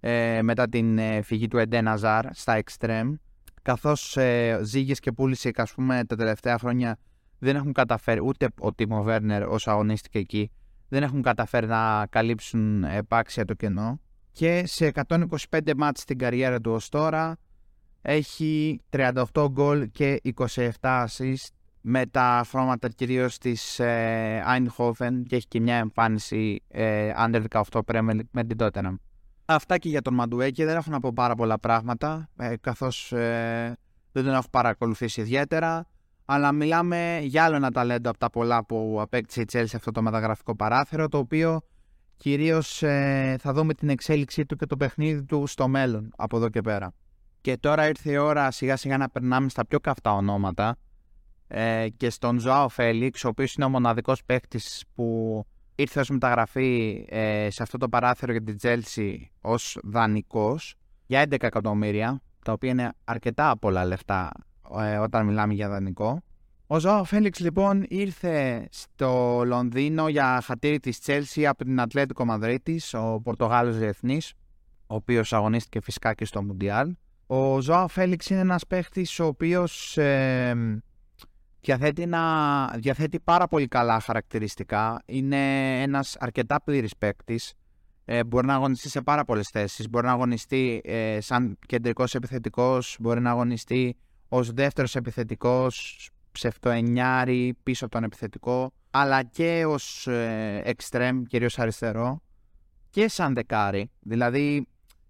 ε, 0.00 0.42
μετά 0.42 0.68
την 0.68 0.98
ε, 0.98 1.22
φυγή 1.22 1.48
του 1.48 1.58
Εντέ 1.58 1.80
Ναζάρ 1.80 2.34
στα 2.34 2.54
εξτρέμ 2.54 3.14
καθώς 3.62 4.16
ε, 4.16 4.60
ζήγες 4.62 5.00
και 5.00 5.12
πούλησε 5.12 5.50
ας 5.54 5.72
πούμε 5.72 6.04
τα 6.04 6.16
τελευταία 6.16 6.58
χρόνια 6.58 6.98
δεν 7.38 7.56
έχουν 7.56 7.72
καταφέρει 7.72 8.20
ούτε 8.24 8.48
ο 8.60 8.72
Τίμο 8.74 9.02
Βέρνερ 9.02 9.42
όσο 9.42 9.70
αγωνίστηκε 9.70 10.18
εκεί 10.18 10.50
δεν 10.88 11.02
έχουν 11.02 11.22
καταφέρει 11.22 11.66
να 11.66 12.06
καλύψουν 12.06 12.84
επάξια 12.84 13.44
το 13.44 13.54
κενό 13.54 14.00
και 14.38 14.62
σε 14.66 14.92
125 15.08 15.74
μάτς 15.76 16.00
στην 16.00 16.18
καριέρα 16.18 16.60
του 16.60 16.72
ως 16.72 16.88
τώρα 16.88 17.36
έχει 18.02 18.80
38 18.90 19.46
γκολ 19.50 19.90
και 19.90 20.20
27 20.36 20.70
assist 20.80 21.46
με 21.80 22.06
τα 22.06 22.42
φρώματα 22.44 22.88
κυρίως 22.88 23.38
της 23.38 23.78
ε, 23.78 24.42
Eindhoven 24.46 25.22
και 25.26 25.36
έχει 25.36 25.46
και 25.48 25.60
μια 25.60 25.76
εμφάνιση 25.76 26.62
ε, 26.68 27.12
under 27.18 27.42
18 27.50 27.80
Premier 27.86 28.18
με 28.30 28.44
την 28.44 28.56
Tottenham. 28.60 28.94
Αυτά 29.44 29.78
και 29.78 29.88
για 29.88 30.02
τον 30.02 30.14
Μαντουέκη 30.14 30.64
δεν 30.64 30.76
έχω 30.76 30.90
να 30.90 31.00
πω 31.00 31.12
πάρα 31.12 31.34
πολλά 31.34 31.58
πράγματα 31.58 32.28
ε, 32.36 32.56
καθώς 32.60 33.12
ε, 33.12 33.76
δεν 34.12 34.24
τον 34.24 34.32
έχω 34.32 34.48
παρακολουθήσει 34.50 35.20
ιδιαίτερα 35.20 35.86
αλλά 36.24 36.52
μιλάμε 36.52 37.20
για 37.22 37.44
άλλο 37.44 37.56
ένα 37.56 37.70
ταλέντο 37.70 38.08
από 38.08 38.18
τα 38.18 38.30
πολλά 38.30 38.64
που 38.64 38.98
απέκτησε 39.00 39.40
η 39.40 39.46
Chelsea 39.52 39.74
αυτό 39.74 39.90
το 39.90 40.02
μεταγραφικό 40.02 40.56
παράθυρο 40.56 41.08
το 41.08 41.18
οποίο 41.18 41.60
κυρίως 42.18 42.82
ε, 42.82 43.36
θα 43.40 43.52
δούμε 43.52 43.74
την 43.74 43.88
εξέλιξή 43.88 44.46
του 44.46 44.56
και 44.56 44.66
το 44.66 44.76
παιχνίδι 44.76 45.24
του 45.24 45.46
στο 45.46 45.68
μέλλον 45.68 46.12
από 46.16 46.36
εδώ 46.36 46.48
και 46.48 46.60
πέρα. 46.60 46.92
Και 47.40 47.56
τώρα 47.56 47.88
ήρθε 47.88 48.10
η 48.10 48.16
ώρα 48.16 48.50
σιγά 48.50 48.76
σιγά 48.76 48.96
να 48.96 49.08
περνάμε 49.08 49.48
στα 49.48 49.66
πιο 49.66 49.80
καυτά 49.80 50.12
ονόματα 50.12 50.76
ε, 51.48 51.86
και 51.96 52.10
στον 52.10 52.38
Ζωάο 52.38 52.68
Φέληξ, 52.68 53.24
ο 53.24 53.28
οποίος 53.28 53.54
είναι 53.54 53.64
ο 53.64 53.68
μοναδικός 53.68 54.24
παίκτης 54.24 54.84
που 54.94 55.44
ήρθε 55.74 56.00
ως 56.00 56.08
μεταγραφή 56.08 57.04
ε, 57.08 57.48
σε 57.50 57.62
αυτό 57.62 57.78
το 57.78 57.88
παράθυρο 57.88 58.32
για 58.32 58.42
την 58.42 58.56
Τζέλσι 58.56 59.30
ως 59.40 59.78
δανεικός 59.84 60.74
για 61.06 61.22
11 61.22 61.42
εκατομμύρια, 61.42 62.20
τα 62.44 62.52
οποία 62.52 62.70
είναι 62.70 62.92
αρκετά 63.04 63.58
πολλά 63.58 63.84
λεφτά 63.84 64.32
ε, 64.80 64.96
όταν 64.96 65.26
μιλάμε 65.26 65.54
για 65.54 65.68
δανεικό. 65.68 66.22
Ο 66.70 66.78
Ζωάο 66.78 67.04
Φέληξ 67.04 67.40
λοιπόν 67.40 67.84
ήρθε 67.88 68.68
στο 68.70 69.42
Λονδίνο 69.44 70.08
για 70.08 70.40
χατήρι 70.44 70.80
της 70.80 71.00
Τσέλσι 71.00 71.46
από 71.46 71.64
την 71.64 71.80
Ατλέτικο 71.80 72.24
Μαδρίτης, 72.24 72.94
ο 72.94 73.20
Πορτογάλος 73.24 73.78
διεθνής, 73.78 74.32
ο 74.86 74.94
οποίος 74.94 75.32
αγωνίστηκε 75.32 75.80
φυσικά 75.80 76.14
και 76.14 76.24
στο 76.24 76.42
Μουντιάλ. 76.42 76.94
Ο 77.26 77.60
Ζωάο 77.60 77.88
Φέληξ 77.88 78.30
είναι 78.30 78.40
ένας 78.40 78.66
παίχτης 78.66 79.20
ο 79.20 79.26
οποίος 79.26 79.98
ε, 79.98 80.82
διαθέτει, 81.60 82.02
ένα, 82.02 82.74
διαθέτει 82.78 83.20
πάρα 83.20 83.48
πολύ 83.48 83.68
καλά 83.68 84.00
χαρακτηριστικά. 84.00 85.02
Είναι 85.06 85.82
ένας 85.82 86.16
αρκετά 86.18 86.62
πλήρης 86.62 86.96
παίκτης. 86.96 87.54
Ε, 88.04 88.24
μπορεί 88.24 88.46
να 88.46 88.54
αγωνιστεί 88.54 88.88
σε 88.88 89.02
πάρα 89.02 89.24
πολλές 89.24 89.48
θέσεις. 89.48 89.88
Μπορεί 89.88 90.06
να 90.06 90.12
αγωνιστεί 90.12 90.80
ε, 90.84 91.18
σαν 91.20 91.58
κεντρικός 91.66 92.14
επιθετικός, 92.14 92.96
μπορεί 93.00 93.20
να 93.20 93.30
αγωνιστεί 93.30 93.96
ως 94.28 94.52
δεύτερος 94.52 94.96
επιθετικός, 94.96 96.10
ψευτοενιάρη 96.38 97.56
πίσω 97.62 97.84
από 97.84 97.94
τον 97.94 98.04
επιθετικό, 98.04 98.72
αλλά 98.90 99.22
και 99.22 99.64
ως 99.66 100.06
ε, 100.06 100.74
extreme, 100.76 101.22
κυρίως 101.28 101.58
αριστερό, 101.58 102.22
και 102.90 103.08
σαν 103.08 103.34
δεκάρι. 103.34 103.90
Δηλαδή 104.00 104.66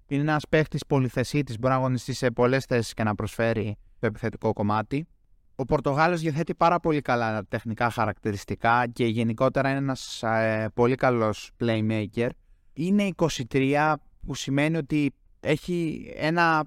είναι 0.07 0.23
ένας 0.23 0.49
παίχτης 0.49 0.87
πολυθεσίτης, 0.87 1.59
μπορεί 1.59 1.73
να 1.73 1.79
αγωνιστεί 1.79 2.13
σε 2.13 2.31
πολλές 2.31 2.65
θέσεις 2.65 2.95
και 2.95 3.03
να 3.03 3.15
προσφέρει 3.15 3.77
το 3.99 4.07
επιθετικό 4.07 4.53
κομμάτι. 4.53 5.07
Ο 5.57 5.65
Πορτογάλος 5.65 6.21
διαθέτει 6.21 6.55
πάρα 6.55 6.81
πολύ 6.81 7.01
καλά 7.01 7.45
τεχνικά 7.45 7.91
χαρακτηριστικά 7.91 8.87
και 8.93 9.07
γενικότερα 9.07 9.69
είναι 9.69 9.79
ένας 9.79 10.23
ε, 10.23 10.71
πολύ 10.75 10.95
καλός 10.95 11.51
playmaker. 11.61 12.29
Είναι 12.73 13.11
23 13.51 13.95
που 14.27 14.35
σημαίνει 14.35 14.77
ότι 14.77 15.15
έχει 15.41 16.11
ένα 16.17 16.65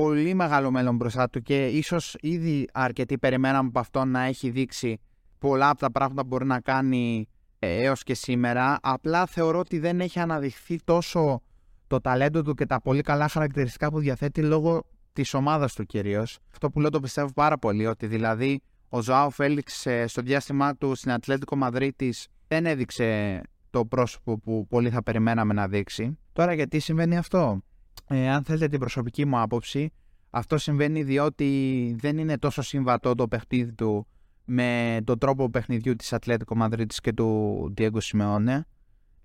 πολύ 0.00 0.34
μεγάλο 0.34 0.70
μέλλον 0.70 0.96
μπροστά 0.96 1.28
του 1.30 1.42
και 1.42 1.66
ίσως 1.66 2.16
ήδη 2.20 2.68
αρκετοί 2.72 3.18
περιμέναμε 3.18 3.68
από 3.68 3.78
αυτό 3.78 4.04
να 4.04 4.22
έχει 4.22 4.50
δείξει 4.50 5.00
πολλά 5.38 5.68
από 5.68 5.80
τα 5.80 5.90
πράγματα 5.90 6.22
που 6.22 6.26
μπορεί 6.26 6.44
να 6.44 6.60
κάνει 6.60 7.28
ε, 7.58 7.82
έως 7.82 8.02
και 8.02 8.14
σήμερα. 8.14 8.78
Απλά 8.82 9.26
θεωρώ 9.26 9.58
ότι 9.58 9.78
δεν 9.78 10.00
έχει 10.00 10.18
αναδειχθεί 10.18 10.78
τόσο 10.84 11.42
το 11.86 12.00
ταλέντο 12.00 12.42
του 12.42 12.54
και 12.54 12.66
τα 12.66 12.80
πολύ 12.80 13.02
καλά 13.02 13.28
χαρακτηριστικά 13.28 13.90
που 13.90 13.98
διαθέτει 13.98 14.42
λόγω 14.42 14.84
της 15.12 15.34
ομάδας 15.34 15.74
του 15.74 15.84
κυρίως. 15.84 16.38
Αυτό 16.52 16.70
που 16.70 16.80
λέω 16.80 16.90
το 16.90 17.00
πιστεύω 17.00 17.32
πάρα 17.32 17.58
πολύ, 17.58 17.86
ότι 17.86 18.06
δηλαδή 18.06 18.60
ο 18.88 19.00
Ζωάο 19.00 19.30
Φέληξ 19.30 19.86
ε, 19.86 20.06
στο 20.06 20.22
διάστημά 20.22 20.76
του 20.76 20.94
στην 20.94 21.10
Ατλέτικο 21.12 21.56
Μαδρίτης 21.56 22.26
δεν 22.48 22.66
έδειξε 22.66 23.40
το 23.70 23.84
πρόσωπο 23.84 24.38
που 24.38 24.66
πολύ 24.68 24.90
θα 24.90 25.02
περιμέναμε 25.02 25.54
να 25.54 25.68
δείξει. 25.68 26.18
Τώρα 26.32 26.52
γιατί 26.52 26.78
συμβαίνει 26.78 27.16
αυτό; 27.16 27.60
Ε, 28.08 28.30
αν 28.30 28.44
θέλετε 28.44 28.68
την 28.68 28.78
προσωπική 28.78 29.24
μου 29.24 29.40
άποψη, 29.40 29.92
αυτό 30.30 30.58
συμβαίνει 30.58 31.02
διότι 31.02 31.96
δεν 31.98 32.18
είναι 32.18 32.38
τόσο 32.38 32.62
συμβατό 32.62 33.14
το 33.14 33.28
παιχνίδι 33.28 33.72
του 33.72 34.06
με 34.44 35.00
τον 35.04 35.18
τρόπο 35.18 35.50
παιχνιδιού 35.50 35.96
της 35.96 36.12
Ατλέτικο 36.12 36.56
Μαδρίτης 36.56 37.00
και 37.00 37.12
του 37.12 37.74
Diego 37.78 37.98
Simeone 38.02 38.60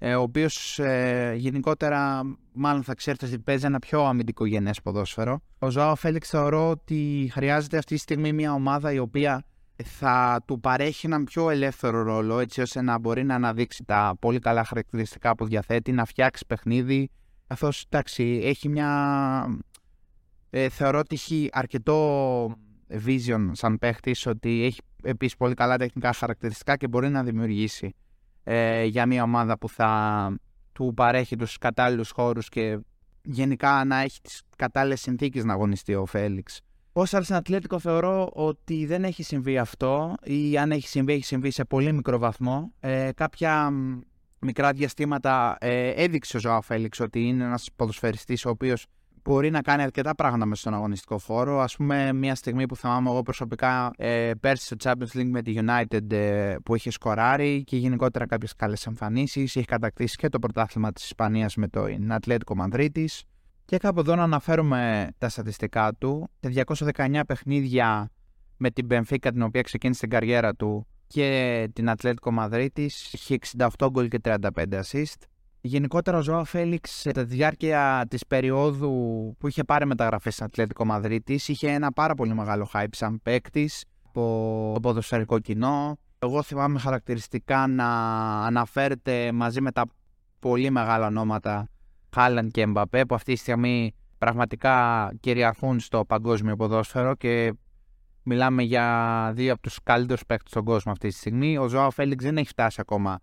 ε, 0.04 0.16
ο 0.16 0.22
οποίος 0.22 0.80
ε, 0.80 1.34
γενικότερα 1.38 2.22
μάλλον 2.54 2.84
θα 2.84 2.96
ξέρετε 2.96 3.26
ότι 3.26 3.40
παίζει 3.40 3.66
ένα 3.66 3.80
πιο 3.80 4.06
αμυντικό 4.06 4.46
γενές 4.46 4.82
ποδόσφαιρο. 4.82 5.42
Ο 5.60 5.70
Ζωάο 5.70 5.96
Φέληξ 5.96 6.30
θεωρώ 6.30 6.70
ότι 6.70 7.30
χρειάζεται 7.32 7.78
αυτή 7.78 7.94
τη 7.94 8.00
στιγμή 8.00 8.34
μια 8.34 8.54
ομάδα 8.54 8.92
η 8.92 9.00
οποία 9.00 9.46
θα 9.84 10.44
του 10.48 10.60
παρέχει 10.60 11.06
έναν 11.06 11.24
πιο 11.24 11.50
ελεύθερο 11.50 12.04
ρόλο 12.04 12.40
έτσι 12.40 12.62
ώστε 12.62 12.82
να 12.82 13.00
μπορεί 13.00 13.24
να 13.24 13.36
αναδείξει 13.36 13.84
τα 13.84 14.16
πολύ 14.20 14.40
καλά 14.40 14.64
χαρακτηριστικά 14.64 15.36
που 15.36 15.46
διαθέτει, 15.46 15.92
να 15.92 16.06
φτιάξει 16.06 16.46
παιχνίδι 16.46 17.10
καθώς 17.52 17.86
εντάξει 17.90 18.40
έχει 18.44 18.70
μια 18.70 19.62
ε, 20.50 20.70
θεωρώ 20.70 21.00
ότι 21.00 21.16
έχει 21.16 21.50
αρκετό 21.52 22.56
vision 23.06 23.50
σαν 23.52 23.78
παίχτης 23.78 24.26
ότι 24.26 24.64
έχει 24.64 24.80
επίσης 25.04 25.38
πολύ 25.38 25.54
καλά 25.54 25.78
τεχνικά 25.78 26.14
χαρακτηριστικά 26.14 26.78
και 26.78 26.88
μπορεί 26.88 27.10
να 27.10 27.24
δημιουργήσει 27.24 27.96
ε, 28.44 28.84
για 28.84 29.06
μια 29.06 29.24
ομάδα 29.24 29.58
που 29.58 29.70
θα 29.70 30.34
του 30.72 30.94
παρέχει 30.96 31.36
τους 31.36 31.58
κατάλληλους 31.58 32.12
χώρους 32.12 32.50
και 32.50 32.80
γενικά 33.22 33.86
να 33.86 33.98
έχει 33.98 34.22
τις 34.22 34.42
κατάλληλες 34.56 35.02
συνθήκες 35.02 35.44
να 35.44 35.54
αγωνιστεί 35.54 35.96
ο 35.96 36.06
Φέληξ. 36.06 36.62
Ως 36.94 37.10
στην 37.10 37.36
Ατλέτικο 37.36 37.80
θεωρώ 37.80 38.30
ότι 38.34 38.86
δεν 38.86 39.04
έχει 39.04 39.24
συμβεί 39.24 39.58
αυτό 39.58 40.16
ή 40.24 40.58
αν 40.58 40.72
έχει 40.72 40.88
συμβεί, 40.88 41.14
έχει 41.14 41.26
συμβεί 41.26 41.52
σε 41.52 41.66
πολύ 41.66 41.94
μικρό 41.94 42.18
βαθμό. 42.18 42.74
Ε, 42.80 43.10
κάποια 43.16 43.72
μικρά 44.42 44.72
διαστήματα 44.72 45.58
ε, 45.60 45.90
έδειξε 45.90 46.38
ο 46.38 46.40
Ζωά 46.40 46.62
Φέληξ 46.62 47.00
ότι 47.00 47.28
είναι 47.28 47.44
ένας 47.44 47.70
ποδοσφαιριστής 47.76 48.46
ο 48.46 48.50
οποίος 48.50 48.86
μπορεί 49.24 49.50
να 49.50 49.62
κάνει 49.62 49.82
αρκετά 49.82 50.16
πράγματα 50.16 50.46
μέσα 50.46 50.62
στον 50.62 50.74
αγωνιστικό 50.74 51.18
χώρο. 51.18 51.60
Α 51.60 51.68
πούμε, 51.78 52.14
μια 52.14 52.36
στιγμή 52.36 52.66
που 52.66 52.76
θυμάμαι 52.76 53.10
εγώ 53.10 53.22
προσωπικά 53.22 53.92
ε, 53.98 54.32
πέρσι 54.40 54.66
στο 54.66 54.76
Champions 54.84 55.18
League 55.18 55.30
με 55.30 55.42
τη 55.42 55.54
United 55.58 56.12
ε, 56.12 56.56
που 56.64 56.76
είχε 56.76 56.92
σκοράρει 56.92 57.64
και 57.64 57.78
γενικότερα 57.78 58.26
κάποιες 58.26 58.56
καλές 58.56 58.86
εμφανίσεις. 58.86 59.56
Έχει 59.56 59.66
κατακτήσει 59.66 60.16
και 60.16 60.30
το 60.30 60.40
πρωτάθλημα 60.40 60.92
της 60.92 61.04
Ισπανίας 61.04 61.56
με 61.56 61.68
το 61.68 61.86
Ατλέτικο 62.10 62.56
Μανδρίτη. 62.56 63.10
Και 63.66 63.78
κάπου 63.78 64.00
εδώ 64.00 64.16
να 64.16 64.24
αναφέρουμε 64.24 65.08
τα 65.18 65.30
στατιστικά 65.30 65.94
του. 65.94 66.30
Σε 66.40 66.64
219 66.96 67.22
παιχνίδια 67.28 68.10
με 68.58 68.70
την 68.70 68.88
Benfica 68.90 69.30
την 69.32 69.42
οποία 69.42 69.62
ξεκίνησε 69.62 70.00
την 70.00 70.10
καριέρα 70.10 70.54
του 70.56 70.88
και 71.12 71.70
την 71.74 71.90
Ατλέτικο 71.90 72.32
Μαδρίτης 72.32 73.14
είχε 73.14 73.38
68 73.58 73.88
γκολ 73.92 74.08
και 74.08 74.20
35 74.24 74.40
assist. 74.58 75.22
Γενικότερα 75.62 76.18
ο 76.18 76.22
Ζωά 76.22 76.44
Φέληξ 76.44 77.02
κατά 77.04 77.26
τη 77.26 77.36
διάρκεια 77.36 78.06
της 78.10 78.26
περίοδου 78.28 78.90
που 79.40 79.48
είχε 79.48 79.64
πάρει 79.64 79.86
μεταγραφές 79.86 80.34
στην 80.34 80.46
Ατλέτικο 80.46 80.86
Μαδρίτης 80.86 81.48
είχε 81.48 81.72
ένα 81.72 81.92
πάρα 81.92 82.14
πολύ 82.14 82.34
μεγάλο 82.34 82.70
hype 82.74 82.86
σαν 82.92 83.22
παίκτης 83.24 83.86
από 84.08 84.72
το 84.74 84.80
ποδοσφαιρικό 84.80 85.40
κοινό. 85.40 85.98
Εγώ 86.20 86.42
θυμάμαι 86.44 86.80
χαρακτηριστικά 86.80 87.68
να 87.68 87.88
αναφέρεται 88.46 89.32
μαζί 89.32 89.62
με 89.62 89.72
τα 89.72 89.86
πολύ 90.40 90.70
μεγάλα 90.70 91.08
ονόματα 91.08 91.68
Χάλαν 92.16 92.52
και 92.52 92.62
Εμπαπέ 92.62 93.06
που 93.06 93.16
αυτή 93.16 93.34
τη 93.34 93.40
στιγμή 93.40 93.96
πραγματικά 94.18 95.10
κυριαρχούν 95.20 95.80
στο 95.80 96.06
παγκόσμιο 96.06 96.56
ποδόσφαιρο 96.56 97.16
και 97.16 97.54
μιλάμε 98.24 98.64
για 98.64 99.32
δύο 99.36 99.54
από 99.54 99.62
τους 99.62 99.80
καλύτερους 99.84 100.26
παίκτες 100.26 100.52
στον 100.52 100.64
κόσμο 100.64 100.92
αυτή 100.92 101.08
τη 101.08 101.14
στιγμή. 101.14 101.58
Ο 101.58 101.68
Ζωά 101.68 101.92
Φέληξ 101.92 102.24
δεν 102.24 102.38
έχει 102.38 102.48
φτάσει 102.48 102.78
ακόμα 102.82 103.20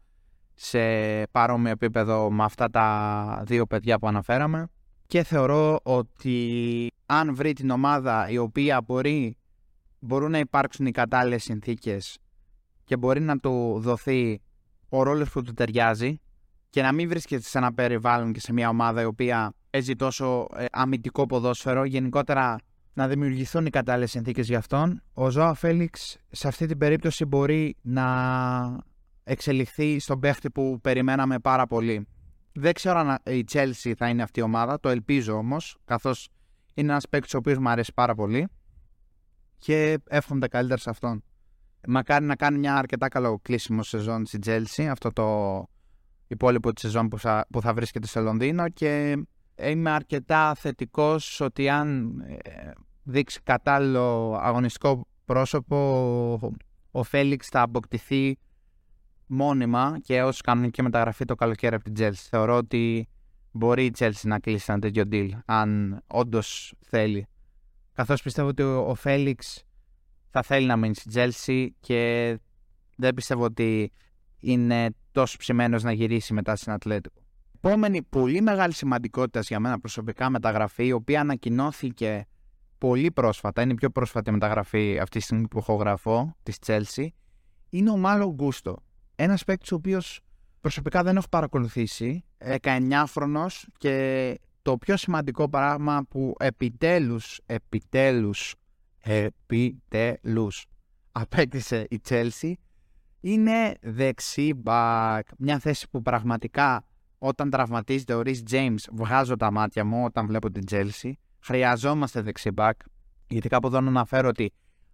σε 0.55 0.78
παρόμοιο 1.26 1.71
επίπεδο 1.71 2.31
με 2.31 2.45
αυτά 2.45 2.71
τα 2.71 3.43
δύο 3.47 3.67
παιδιά 3.67 3.99
που 3.99 4.07
αναφέραμε 4.07 4.69
και 5.07 5.23
θεωρώ 5.23 5.78
ότι 5.83 6.87
αν 7.07 7.35
βρει 7.35 7.52
την 7.52 7.71
ομάδα 7.71 8.28
η 8.28 8.38
οποία 8.38 8.81
μπορεί, 8.81 9.37
μπορούν 9.99 10.31
να 10.31 10.38
υπάρξουν 10.38 10.87
οι 10.87 10.90
κατάλληλες 10.90 11.43
συνθήκες 11.43 12.19
και 12.85 12.97
μπορεί 12.97 13.21
να 13.21 13.38
του 13.38 13.81
δοθεί 13.81 14.40
ο 14.88 15.02
ρόλος 15.02 15.31
που 15.31 15.43
του 15.43 15.52
ταιριάζει 15.52 16.21
και 16.71 16.83
να 16.83 16.93
μην 16.93 17.09
βρίσκεται 17.09 17.43
σε 17.43 17.59
ένα 17.59 17.75
περιβάλλον 17.75 18.33
και 18.33 18.40
σε 18.40 18.52
μια 18.52 18.69
ομάδα 18.69 19.02
η 19.02 19.05
οποία 19.05 19.52
παίζει 19.71 19.97
τόσο 19.97 20.47
ε, 20.57 20.64
αμυντικό 20.73 21.26
ποδόσφαιρο, 21.26 21.85
γενικότερα 21.85 22.59
να 22.99 23.09
δημιουργηθούν 23.09 23.67
οι 23.67 23.71
κατάλληλες 23.71 24.11
συνθήκες 24.11 24.47
για 24.47 24.59
αυτόν, 24.59 25.02
ο 25.12 25.31
Ζωά 25.31 25.55
Φέληξ 25.55 26.19
σε 26.31 26.49
αυτή 26.49 26.67
την 26.67 26.78
περίπτωση 26.78 27.25
μπορεί 27.25 27.76
να 27.83 28.07
εξελιχθεί 29.25 29.99
στον 29.99 30.21
παίχτη 30.21 30.50
που 30.50 30.78
περιμέναμε 30.83 31.38
πάρα 31.38 31.67
πολύ. 31.67 32.07
Δεν 32.52 32.73
ξέρω 32.73 32.99
αν 32.99 33.19
η 33.35 33.45
Chelsea 33.52 33.93
θα 33.97 34.09
είναι 34.09 34.23
αυτή 34.23 34.40
η 34.40 34.43
ομάδα, 34.43 34.81
το 34.81 34.88
ελπίζω 34.88 35.37
όμως, 35.37 35.76
καθώς 35.85 36.28
είναι 36.75 36.90
ένας 36.90 37.09
παίκτης 37.09 37.35
ο 37.35 37.38
οποίος 37.38 37.59
μου 37.59 37.69
αρέσει 37.69 37.93
πάρα 37.95 38.14
πολύ 38.14 38.49
και 39.59 39.99
εύχομαι 40.09 40.40
τα 40.40 40.49
καλύτερα 40.49 40.81
σε 40.81 40.90
αυτόν. 40.90 41.23
Μακάρι 41.87 42.25
να 42.25 42.37
κάνει 42.37 42.59
μια 42.59 42.76
αρκετά 42.76 43.09
καλό 43.09 43.38
κλείσιμο 43.43 43.83
σεζόν 43.83 44.26
στην 44.26 44.40
Chelsea, 44.45 44.85
αυτό 44.85 45.12
το 45.12 45.64
υπόλοιπο 46.26 46.73
της 46.73 46.83
σεζόν 46.83 47.09
που 47.09 47.19
θα, 47.19 47.47
που 47.50 47.61
θα 47.61 47.75
βρίσκεται 47.75 48.07
στο 48.07 48.21
Λονδίνο 48.21 48.69
και 48.69 49.17
είμαι 49.62 49.90
αρκετά 49.90 50.55
θετικός 50.55 51.40
ότι 51.40 51.69
αν 51.69 52.19
ε, 52.21 52.71
δείξει 53.10 53.40
κατάλληλο 53.42 54.38
αγωνιστικό 54.42 55.06
πρόσωπο 55.24 55.76
ο 56.90 57.02
Φέλιξ 57.02 57.48
θα 57.48 57.60
αποκτηθεί 57.60 58.38
μόνιμα 59.26 59.98
και 60.02 60.22
όσοι 60.22 60.40
κάνουν 60.42 60.70
και 60.70 60.82
μεταγραφή 60.82 61.24
το 61.24 61.34
καλοκαίρι 61.34 61.74
από 61.74 61.84
την 61.84 61.94
Chelsea. 61.98 62.26
Θεωρώ 62.30 62.56
ότι 62.56 63.08
μπορεί 63.50 63.84
η 63.84 63.92
Chelsea 63.98 64.22
να 64.22 64.38
κλείσει 64.38 64.64
ένα 64.68 64.78
τέτοιο 64.80 65.04
deal, 65.10 65.28
αν 65.44 66.00
όντως 66.06 66.74
θέλει. 66.80 67.26
Καθώς 67.92 68.22
πιστεύω 68.22 68.48
ότι 68.48 68.62
ο 68.62 68.94
Φέληξ 68.94 69.64
θα 70.30 70.42
θέλει 70.42 70.66
να 70.66 70.76
μείνει 70.76 70.94
στη 70.94 71.10
Chelsea 71.14 71.68
και 71.80 72.38
δεν 72.96 73.14
πιστεύω 73.14 73.44
ότι 73.44 73.92
είναι 74.40 74.90
τόσο 75.12 75.36
ψημένος 75.36 75.82
να 75.82 75.92
γυρίσει 75.92 76.32
μετά 76.34 76.56
στην 76.56 76.72
Ατλέτικο. 76.72 77.20
Επόμενη 77.54 78.02
πολύ 78.02 78.40
μεγάλη 78.40 78.72
σημαντικότητα 78.72 79.40
για 79.40 79.60
μένα 79.60 79.78
προσωπικά 79.78 80.30
μεταγραφή, 80.30 80.86
η 80.86 80.92
οποία 80.92 81.20
ανακοινώθηκε 81.20 82.26
πολύ 82.78 83.11
πρόσφατα, 83.11 83.62
είναι 83.62 83.73
η 83.73 83.75
πιο 83.75 83.90
πρόσφατη 83.90 84.30
μεταγραφή 84.30 84.99
αυτή 84.99 85.18
τη 85.18 85.25
στιγμή 85.25 85.49
που 85.49 85.58
έχω 85.58 85.75
γραφώ, 85.75 86.37
της 86.42 86.56
Chelsea, 86.66 87.06
είναι 87.68 87.90
ο 87.90 87.97
Μάλο 87.97 88.32
Γκούστο. 88.35 88.76
Ένας 89.14 89.44
παίκτης 89.44 89.73
ο 89.73 89.75
οποίος 89.75 90.20
προσωπικά 90.61 91.02
δεν 91.02 91.16
έχω 91.16 91.28
παρακολουθήσει, 91.28 92.25
19χρονο 92.62 93.47
και 93.78 94.38
το 94.62 94.76
πιο 94.76 94.97
σημαντικό 94.97 95.49
πράγμα 95.49 96.04
που 96.08 96.35
επιτέλους, 96.38 97.40
επιτέλους, 97.47 98.54
επιτέλους 98.99 100.66
απέκτησε 101.12 101.87
η 101.90 102.00
Chelsea 102.08 102.52
είναι 103.20 103.75
δεξί 103.80 104.54
μπακ. 104.54 105.26
Μια 105.38 105.58
θέση 105.58 105.88
που 105.90 106.02
πραγματικά 106.02 106.85
όταν 107.18 107.50
τραυματίζεται 107.50 108.14
ο 108.14 108.20
Ρις 108.20 108.42
James 108.50 108.82
βγάζω 108.92 109.37
τα 109.37 109.50
μάτια 109.50 109.85
μου 109.85 110.04
όταν 110.04 110.26
βλέπω 110.26 110.50
την 110.50 110.64
Chelsea. 110.70 111.12
Χρειαζόμαστε 111.40 112.21
δεξί 112.21 112.50
μπακ. 112.50 112.80
Γιατί 113.28 113.49
κάπου 113.49 113.66
εδώ 113.66 113.80
να 113.80 113.88
αναφέρω 113.88 114.28
ότι 114.28 114.52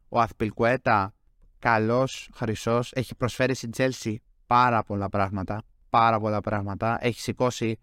ο 0.08 0.20
Αθπιλκουέτα 0.20 1.14
καλός, 1.58 2.30
χρυσός, 2.34 2.92
έχει 2.94 3.14
προσφέρει 3.14 3.54
στην 3.54 3.70
Chelsea 3.76 4.14
πάρα 4.46 4.82
πολλά 4.82 5.08
πράγματα. 5.08 5.62
Πάρα 5.90 6.20
πολλά 6.20 6.40
πράγματα. 6.40 6.98
Έχει 7.00 7.20
σηκώσει 7.20 7.78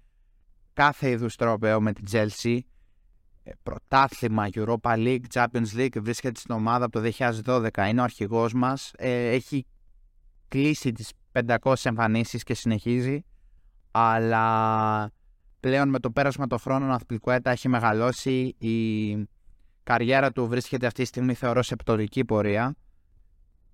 κάθε 0.74 1.10
είδους 1.10 1.36
τρόπεο 1.36 1.82
με 1.82 1.94
την 1.94 2.06
Chelsea. 2.12 2.60
Ε, 3.44 3.51
πρωτάθλημα, 3.63 4.48
Europa 4.53 4.96
League, 4.96 5.24
Champions 5.34 5.75
League, 5.75 6.01
βρίσκεται 6.01 6.39
στην 6.39 6.56
ομάδα 6.56 6.86
από 6.86 7.01
το 7.01 7.12
2012, 7.46 7.88
είναι 7.89 8.01
ο 8.01 8.03
αρχηγός 8.03 8.53
μας, 8.53 8.91
ε, 8.98 9.30
έχει 9.30 9.65
κλείσει 10.48 10.91
τις 10.91 11.12
500 11.32 11.74
εμφανίσεις 11.84 12.44
και 12.44 12.53
συνεχίζει, 12.53 13.25
αλλά 13.91 15.12
πλέον 15.62 15.89
με 15.89 16.00
το 16.00 16.12
πέρασμα 16.12 16.48
των 16.48 16.60
χρόνων 16.60 16.89
ο 16.89 16.94
Αθλητικοέτα 16.94 17.51
έχει 17.51 17.68
μεγαλώσει, 17.68 18.56
η 18.58 19.27
καριέρα 19.84 20.32
του 20.32 20.48
βρίσκεται 20.48 20.86
αυτή 20.86 21.01
τη 21.01 21.08
στιγμή 21.08 21.34
θεωρώ 21.34 21.62
σε 21.62 21.75
πτωρική 21.75 22.25
πορεία. 22.25 22.75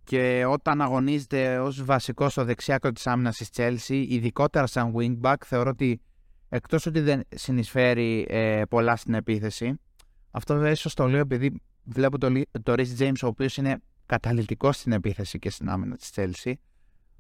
Και 0.04 0.46
όταν 0.48 0.82
αγωνίζεται 0.82 1.60
ως 1.60 1.84
βασικός 1.84 2.32
στο 2.32 2.44
δεξιάκο 2.44 2.92
της 2.92 3.08
άμυνας 3.08 3.38
της 3.38 3.50
Chelsea, 3.56 4.06
ειδικότερα 4.10 4.68
σαν 4.68 4.94
wingback, 4.98 5.36
θεωρώ 5.46 5.70
ότι 5.70 6.02
εκτός 6.50 6.86
ότι 6.86 7.00
δεν 7.00 7.22
συνεισφέρει 7.36 8.26
ε, 8.30 8.62
πολλά 8.70 8.96
στην 8.96 9.14
επίθεση, 9.14 9.80
αυτό 10.32 10.66
ίσως 10.66 10.94
το 10.94 11.08
λέω 11.08 11.20
επειδή 11.20 11.62
βλέπω 11.84 12.18
το, 12.18 12.42
το 12.64 12.74
Rhys 12.78 13.00
James 13.00 13.20
ο 13.24 13.28
οποίος 13.28 13.58
είναι 13.58 13.78
καταλητικός 14.06 14.76
στην 14.76 14.92
επίθεση 14.92 15.40
και 15.40 15.50
στην 15.50 15.70
άμυνα 15.70 15.96
της 15.96 16.12
Chelsea, 16.16 16.54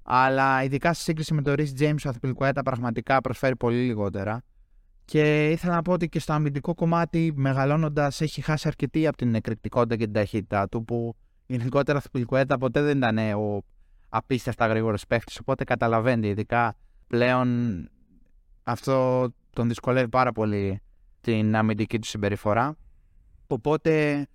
αλλά 0.03 0.63
ειδικά 0.63 0.93
σε 0.93 1.01
σύγκριση 1.01 1.33
με 1.33 1.41
το 1.41 1.53
Rhys 1.57 1.79
James 1.79 1.97
ο 2.05 2.09
Αθπιλκουέτα 2.09 2.63
πραγματικά 2.63 3.21
προσφέρει 3.21 3.55
πολύ 3.55 3.85
λιγότερα. 3.85 4.43
Και 5.07 5.49
ήθελα 5.51 5.75
να 5.75 5.81
πω 5.81 5.91
ότι 5.91 6.09
και 6.09 6.19
στο 6.19 6.33
αμυντικό 6.33 6.73
κομμάτι 6.73 7.33
μεγαλώνοντας 7.35 8.21
έχει 8.21 8.41
χάσει 8.41 8.67
αρκετή 8.67 9.07
από 9.07 9.17
την 9.17 9.35
εκρηκτικότητα 9.35 9.95
και 9.95 10.03
την 10.03 10.13
ταχύτητά 10.13 10.67
του 10.67 10.85
που 10.85 11.15
γενικότερα 11.45 11.97
Αθπιλκουέτα 11.97 12.57
ποτέ 12.57 12.81
δεν 12.81 12.97
ήταν 12.97 13.17
ο 13.17 13.61
απίστευτα 14.09 14.67
γρήγορος 14.67 15.07
παίχτης. 15.07 15.39
Οπότε 15.39 15.63
καταλαβαίνετε, 15.63 16.27
ειδικά 16.27 16.75
πλέον 17.07 17.49
αυτό 18.63 19.27
τον 19.53 19.67
δυσκολεύει 19.67 20.09
πάρα 20.09 20.31
πολύ 20.31 20.81
την 21.21 21.55
αμυντική 21.55 21.99
του 21.99 22.07
συμπεριφορά. 22.07 22.75
Οπότε 23.47 24.25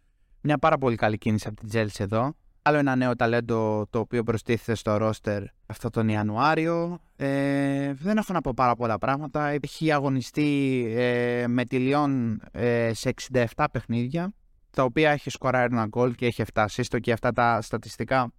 μια 0.40 0.58
πάρα 0.58 0.78
πολύ 0.78 0.96
καλή 0.96 1.18
κίνηση 1.18 1.48
από 1.48 1.66
την 1.66 1.68
Chelsea 1.72 2.00
εδώ. 2.00 2.34
Άλλο 2.64 2.78
ένα 2.78 2.96
νέο 2.96 3.16
ταλέντο 3.16 3.86
το 3.90 3.98
οποίο 3.98 4.22
προστίθεται 4.22 4.74
στο 4.74 4.96
ρόστερ 4.96 5.42
αυτό 5.66 5.90
τον 5.90 6.08
Ιανουάριο. 6.08 6.98
Ε, 7.16 7.92
δεν 7.92 8.16
έχω 8.16 8.32
να 8.32 8.40
πω 8.40 8.52
πάρα 8.54 8.74
πολλά 8.74 8.98
πράγματα. 8.98 9.46
Έχει 9.46 9.92
αγωνιστεί 9.92 10.84
ε, 10.96 11.44
με 11.48 11.64
τη 11.64 11.78
Λιόν 11.78 12.40
ε, 12.52 12.90
σε 12.94 13.14
67 13.54 13.64
παιχνίδια, 13.72 14.32
τα 14.70 14.84
οποία 14.84 15.10
έχει 15.10 15.30
σκοράρει 15.30 15.72
ένα 15.72 15.86
γκολ 15.86 16.14
και 16.14 16.26
έχει 16.26 16.44
φτάσει 16.44 16.82
στο 16.82 16.98
και 16.98 17.12
αυτά 17.12 17.32
τα 17.32 17.60
στατιστικά 17.60 18.32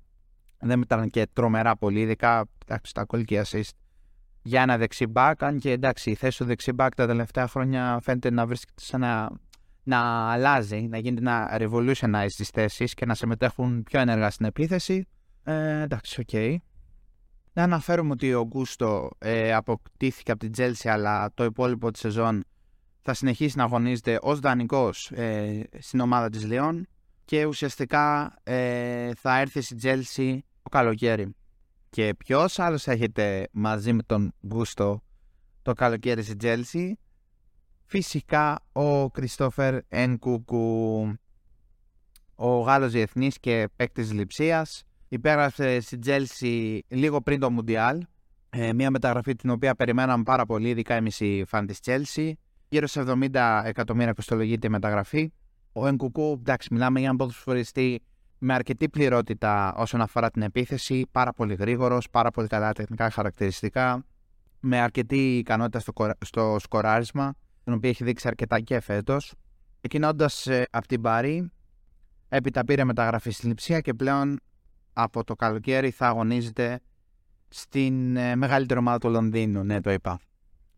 δεν 0.60 0.82
ήταν 0.82 1.10
και 1.10 1.28
τρομερά 1.34 1.76
πολύ, 1.76 2.00
ειδικά 2.00 2.46
τα 2.94 3.04
γκολ 3.04 3.24
και 3.24 3.42
assist 3.46 3.70
για 4.44 4.62
ένα 4.62 4.78
δεξί 4.78 5.07
μπακ, 5.07 5.44
αν 5.44 5.60
και 5.60 5.72
εντάξει 5.72 6.10
η 6.10 6.16
θέση 6.16 6.38
του 6.38 6.46
δεξί 6.46 6.71
μπακ 6.71 6.96
τα 6.96 7.08
τελευταία 7.08 7.48
χρόνια 7.48 8.00
φαίνεται 8.02 8.32
να 8.32 8.46
βρίσκεται 8.46 8.82
σε 8.82 8.96
ένα 8.96 9.32
να 9.84 10.32
αλλάζει, 10.32 10.82
να 10.82 10.98
γίνεται 10.98 11.22
να 11.22 11.58
revolutionize 11.60 12.32
τις 12.36 12.50
θέσεις 12.50 12.94
και 12.94 13.06
να 13.06 13.16
συμμετέχουν 13.16 13.84
πιο 13.84 14.00
ενεργά 14.00 14.30
στην 14.30 14.46
επίθεση. 14.46 15.08
Ε, 15.44 15.82
εντάξει, 15.82 16.22
OK. 16.22 16.28
Okay. 16.32 16.56
Να 17.54 17.64
αναφέρουμε 17.64 18.12
ότι 18.12 18.34
ο 18.34 18.46
Γκούστο 18.46 19.10
ε, 19.18 19.54
αποκτήθηκε 19.54 20.32
από 20.32 20.50
την 20.50 20.52
Chelsea 20.58 20.90
αλλά 20.90 21.32
το 21.34 21.44
υπόλοιπο 21.44 21.92
της 21.92 22.02
σεζόν 22.02 22.44
θα 23.02 23.14
συνεχίσει 23.14 23.58
να 23.58 23.64
αγωνίζεται 23.64 24.20
ως 24.22 24.40
δανεικός 24.40 25.12
ε, 25.12 25.70
στην 25.80 26.00
ομάδα 26.00 26.30
της 26.30 26.46
Λεόν 26.46 26.88
και 27.26 27.46
ουσιαστικά 27.46 28.36
ε, 28.44 29.14
θα 29.14 29.40
έρθει 29.40 29.62
στην 29.62 29.78
Chelsea 29.82 30.38
το 30.64 30.70
καλοκαίρι. 30.70 31.36
Και 31.90 32.14
ποιος 32.18 32.60
άλλος 32.60 32.88
έχετε 32.88 33.48
μαζί 33.52 33.94
με 33.94 34.04
τον 34.04 34.34
Γκούστο 34.48 35.04
το 35.62 35.74
καλοκαίρι 35.74 36.24
στην 36.24 36.38
Chelsea; 36.42 36.92
Φυσικά 37.96 38.60
ο 38.72 39.10
Κριστόφερ 39.10 39.80
Ενκούκου, 39.90 41.14
ο 42.36 42.60
Γάλλος 42.60 42.92
διεθνής 42.92 43.40
και 43.40 43.70
παίκτης 43.76 44.12
λειψίας, 44.12 44.84
υπέγραψε 45.10 45.80
στην 45.80 46.02
Τζέλσι 46.02 46.86
λίγο 46.88 47.22
πριν 47.22 47.40
το 47.40 47.52
Μουντιάλ, 47.52 48.06
ε, 48.50 48.74
μια 48.74 48.92
μεταγραφή 48.92 49.36
την 49.36 49.50
οποία 49.50 49.76
περιμέναμε 49.76 50.24
πάρα 50.24 50.46
πολύ, 50.46 50.70
ειδικά 50.70 50.94
εμείς 50.94 51.20
οι 51.20 51.44
φαν 51.48 51.66
της 51.66 51.80
Chelsea. 51.86 52.32
Γύρω 52.70 52.88
σε 52.88 53.00
70 53.00 53.62
εκατομμύρια 53.66 54.14
κοστολογείται 54.14 54.68
η 54.68 54.70
μεταγραφή. 54.70 55.32
Ο 55.74 55.88
Ενκουκού, 55.88 56.38
εντάξει, 56.40 56.68
μιλάμε 56.72 57.00
για 57.00 57.08
έναν 57.08 57.18
ποδοσφαιριστή 57.18 58.02
με 58.38 58.54
αρκετή 58.54 58.90
πληρότητα 58.90 59.74
όσον 59.76 60.02
αφορά 60.02 60.32
την 60.32 60.42
επίθεση, 60.42 61.08
πάρα 61.12 61.34
πολύ 61.34 61.54
γρήγορος, 61.54 62.10
πάρα 62.10 62.32
πολύ 62.32 62.48
καλά 62.48 62.72
τεχνικά 62.72 63.10
χαρακτηριστικά, 63.10 64.06
με 64.60 64.80
αρκετή 64.80 65.38
ικανότητα 65.38 65.80
στο, 65.80 65.94
στο 66.26 66.56
σκοράρισμα 66.60 67.36
τον 67.64 67.74
οποίο 67.74 67.90
έχει 67.90 68.04
δείξει 68.04 68.28
αρκετά 68.28 68.60
και 68.60 68.80
φέτος. 68.80 69.34
Ξεκινώντας 69.80 70.48
ε, 70.48 70.66
από 70.72 70.88
την 70.88 71.02
Παρή, 71.02 71.52
έπειτα 72.30 72.66
πήρε 72.66 72.84
μεταγραφή 72.84 73.32
στην 73.32 73.50
Λιψία 73.50 73.80
και 73.80 73.94
πλέον 73.94 74.40
από 74.94 75.24
το 75.24 75.36
καλοκαίρι 75.36 75.90
θα 75.90 76.08
αγωνίζεται 76.08 76.80
στην 77.50 78.16
ε, 78.16 78.36
μεγαλύτερη 78.36 78.80
ομάδα 78.80 78.98
του 78.98 79.10
Λονδίνου. 79.10 79.64
Ναι, 79.64 79.82
το 79.82 79.92
είπα. 79.92 80.20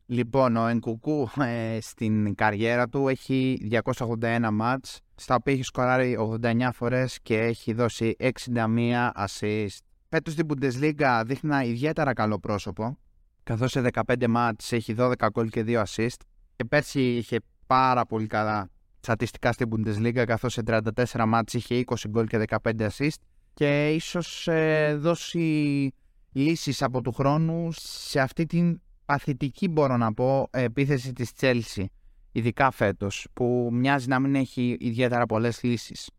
Λοιπόν, 0.08 0.56
ο 0.56 0.68
Ενκουκού 0.68 1.30
ε, 1.42 1.78
στην 1.82 2.36
καριέρα 2.36 2.90
του 2.90 3.08
έχει 3.08 3.70
281 3.84 4.50
μάτς, 4.52 5.00
στα 5.16 5.36
οποία 5.36 5.54
έχει 5.54 5.64
σκοράρει 5.64 6.18
89 6.42 6.70
φορές 6.74 7.20
και 7.22 7.40
έχει 7.40 7.74
δώσει 7.74 8.16
61 8.20 9.10
assist. 9.16 9.78
Φέτος 10.10 10.34
στην 10.34 10.48
Bundesliga 10.50 11.24
δείχνει 11.26 11.50
ένα 11.50 11.64
ιδιαίτερα 11.64 12.14
καλό 12.14 12.40
πρόσωπο, 12.40 12.98
καθώς 13.44 13.72
σε 13.72 13.90
15 13.94 14.28
μάτς 14.28 14.72
έχει 14.72 14.96
12 14.98 15.14
γκολ 15.32 15.50
και 15.50 15.64
2 15.68 15.84
assist. 15.84 16.20
Και 16.56 16.66
πέρσι 16.66 17.02
είχε 17.02 17.40
πάρα 17.68 18.06
πολύ 18.06 18.28
καλά 18.28 18.70
στατιστικά 19.00 19.52
στην 19.52 19.70
Bundesliga 19.72 20.24
καθώς 20.28 20.54
σε 20.54 20.62
34 20.66 21.26
μάτς 21.28 21.54
είχε 21.54 21.84
20 21.86 21.96
γκολ 22.10 22.28
και 22.28 22.44
15 22.64 22.90
assist 22.90 23.18
και 23.54 23.90
ίσως 23.94 24.48
ε, 24.48 24.96
δώσει 25.00 25.92
λύσεις 26.32 26.82
από 26.82 27.02
του 27.02 27.12
χρόνου 27.12 27.70
σε 27.72 28.20
αυτή 28.20 28.46
την 28.46 28.82
παθητική 29.06 29.68
μπορώ 29.68 29.98
να 29.98 30.14
πω 30.14 30.48
επίθεση 30.52 31.14
της 31.14 31.32
Chelsea 31.40 31.86
ειδικά 32.32 32.72
φέτος 32.72 33.28
που 33.34 33.70
μοιάζει 33.72 34.08
να 34.08 34.20
μην 34.20 34.36
έχει 34.36 34.78
ιδιαίτερα 34.80 35.26
πολλές 35.26 35.64
λύσεις. 35.64 36.10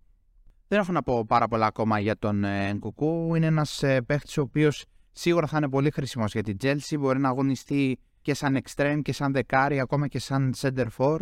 Δεν 0.68 0.78
έχω 0.78 0.92
να 0.92 1.02
πω 1.02 1.24
πάρα 1.26 1.48
πολλά 1.48 1.66
ακόμα 1.66 1.98
για 1.98 2.18
τον 2.18 2.44
ε, 2.44 2.72
Νκουκού. 2.72 3.34
Είναι 3.34 3.46
ένας 3.46 3.82
ε, 3.82 4.00
παίχτης 4.02 4.36
ο 4.38 4.42
οποίος 4.42 4.84
σίγουρα 5.12 5.46
θα 5.46 5.56
είναι 5.56 5.68
πολύ 5.68 5.90
χρήσιμος 5.90 6.32
για 6.32 6.42
την 6.42 6.56
Chelsea. 6.62 6.96
Μπορεί 6.98 7.18
να 7.18 7.28
αγωνιστεί 7.28 7.98
και 8.26 8.34
σαν 8.34 8.58
extreme 8.64 9.00
και 9.02 9.12
σαν 9.12 9.32
δεκάρι, 9.32 9.80
ακόμα 9.80 10.08
και 10.08 10.18
σαν 10.18 10.54
center 10.56 10.86
for. 10.98 11.18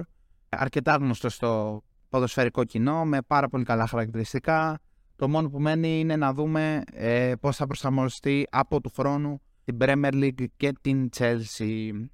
Αρκετά 0.49 0.95
γνωστό 0.95 1.29
στο 1.29 1.83
ποδοσφαιρικό 2.09 2.65
κοινό, 2.65 3.05
με 3.05 3.23
πάρα 3.23 3.49
πολύ 3.49 3.65
καλά 3.65 3.87
χαρακτηριστικά. 3.87 4.79
Το 5.17 5.29
μόνο 5.29 5.51
που 5.51 5.61
μένει 5.61 6.01
είναι 6.01 6.17
να 6.17 6.33
δούμε 6.33 6.83
ε, 6.93 7.33
πώς 7.41 7.57
θα 7.57 7.67
προσαρμοστεί 7.67 8.47
από 8.51 8.81
του 8.81 8.93
χρόνου 8.97 9.41
την 9.65 9.77
Premier 9.81 10.13
League 10.13 10.45
και 10.57 10.73
την 10.81 11.09
Chelsea. 11.17 12.07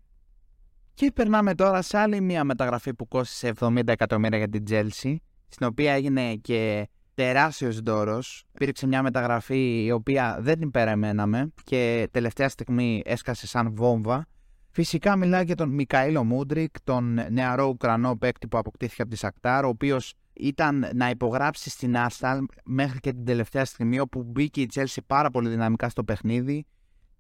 Και 0.95 1.11
περνάμε 1.15 1.55
τώρα 1.55 1.83
σε 1.83 1.99
άλλη 1.99 2.21
μια 2.21 2.45
μεταγραφή 2.45 2.95
που 2.95 3.09
κόστησε 3.09 3.53
70 3.59 3.89
εκατομμύρια 3.89 4.39
για 4.39 4.49
την 4.49 4.65
Chelsea, 4.71 5.17
στην 5.49 5.67
οποία 5.67 5.93
έγινε 5.93 6.35
και 6.35 6.89
τεράστιος 7.15 7.81
δώρος. 7.81 8.45
Υπήρξε 8.55 8.87
μια 8.87 9.03
μεταγραφή 9.03 9.85
η 9.85 9.91
οποία 9.91 10.37
δεν 10.41 10.59
την 10.59 10.71
περιμέναμε 10.71 11.53
και 11.65 12.09
τελευταία 12.11 12.49
στιγμή 12.49 13.03
έσκασε 13.05 13.47
σαν 13.47 13.75
βόμβα. 13.75 14.27
Φυσικά 14.73 15.17
μιλάει 15.17 15.45
για 15.45 15.55
τον 15.55 15.69
Μικαήλο 15.69 16.25
Μούντρικ, 16.25 16.81
τον 16.85 17.21
νεαρό 17.31 17.67
Ουκρανό 17.67 18.17
παίκτη 18.17 18.49
που 18.49 18.59
αποκτήθηκε 18.59 19.03
από 19.03 19.11
τη 19.11 19.17
Σακτάρ, 19.17 19.65
ο 19.65 19.69
οποίος 19.69 20.15
ήταν 20.33 20.91
να 20.95 21.11
υπογράψει 21.11 21.71
στην 21.71 21.97
Άσταλ 21.97 22.45
μέχρι 22.65 23.01
και 23.01 23.13
την 23.13 23.25
τελευταία 23.25 23.65
στιγμή, 23.65 24.01
όπου 24.01 24.23
μπήκε 24.23 24.61
η 24.61 24.67
Τσέλση 24.67 25.03
πάρα 25.07 25.31
πολύ 25.31 25.49
δυναμικά 25.49 25.89
στο 25.89 26.05
παιχνίδι. 26.05 26.67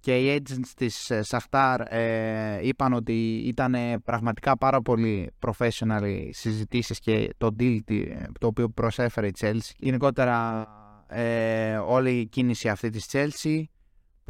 και 0.00 0.18
οι 0.18 0.42
agents 0.42 0.68
της 0.76 1.12
Σαχτάρ 1.20 1.80
ε, 1.80 2.60
είπαν 2.62 2.92
ότι 2.92 3.36
ήταν 3.36 3.74
πραγματικά 4.04 4.58
πάρα 4.58 4.82
πολύ 4.82 5.30
professional 5.46 6.02
οι 6.04 6.32
συζητήσεις 6.32 6.98
και 6.98 7.30
το 7.38 7.56
deal 7.58 7.78
το 8.40 8.46
οποίο 8.46 8.68
προσέφερε 8.68 9.26
η 9.26 9.32
Chelsea. 9.40 9.72
Γενικότερα 9.78 10.66
ε, 11.06 11.76
όλη 11.76 12.10
η 12.10 12.26
κίνηση 12.26 12.68
αυτή 12.68 12.90
της 12.90 13.06
Chelsea 13.12 13.62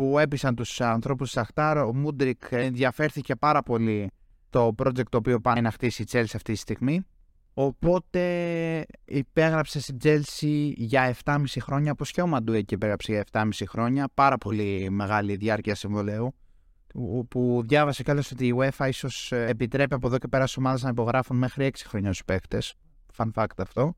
που 0.01 0.19
έπεισαν 0.19 0.55
τους 0.55 0.81
ανθρώπους 0.81 1.31
της 1.31 1.41
Σαχτάρ. 1.41 1.79
Ο 1.79 1.95
Μούντρικ 1.95 2.43
ενδιαφέρθηκε 2.51 3.37
πάρα 3.37 3.63
πολύ 3.63 4.11
το 4.51 4.75
project 4.77 5.09
το 5.11 5.17
οποίο 5.17 5.41
πάει 5.41 5.61
να 5.61 5.71
χτίσει 5.71 6.03
η 6.03 6.07
Chelsea 6.11 6.33
αυτή 6.35 6.53
τη 6.53 6.59
στιγμή. 6.59 7.07
Οπότε 7.55 8.23
υπέγραψε 9.05 9.81
στην 9.81 9.97
Chelsea 10.03 10.73
για 10.77 11.15
7,5 11.25 11.37
χρόνια, 11.61 11.93
όπως 11.93 12.11
και 12.11 12.23
ο 12.23 12.27
Μαντούεκ 12.27 12.71
υπέγραψε 12.71 13.13
για 13.13 13.25
7,5 13.33 13.49
χρόνια. 13.69 14.09
Πάρα 14.15 14.39
πολύ 14.39 14.91
μεγάλη 14.91 15.37
διάρκεια 15.37 15.75
συμβολέου. 15.75 16.35
Που 17.29 17.63
διάβασε 17.65 18.03
κιόλας 18.03 18.31
ότι 18.31 18.47
η 18.47 18.55
UEFA 18.59 18.87
ίσως 18.89 19.33
επιτρέπει 19.33 19.95
από 19.95 20.07
εδώ 20.07 20.19
και 20.19 20.29
πέρα 20.29 20.45
στις 20.47 20.57
ομάδες 20.57 20.83
να 20.83 20.89
υπογράφουν 20.89 21.37
μέχρι 21.37 21.71
6 21.75 21.79
χρόνια 21.87 22.13
στους 22.13 22.25
παίχτες. 22.25 22.75
Fun 23.17 23.31
fact 23.35 23.57
αυτό. 23.57 23.95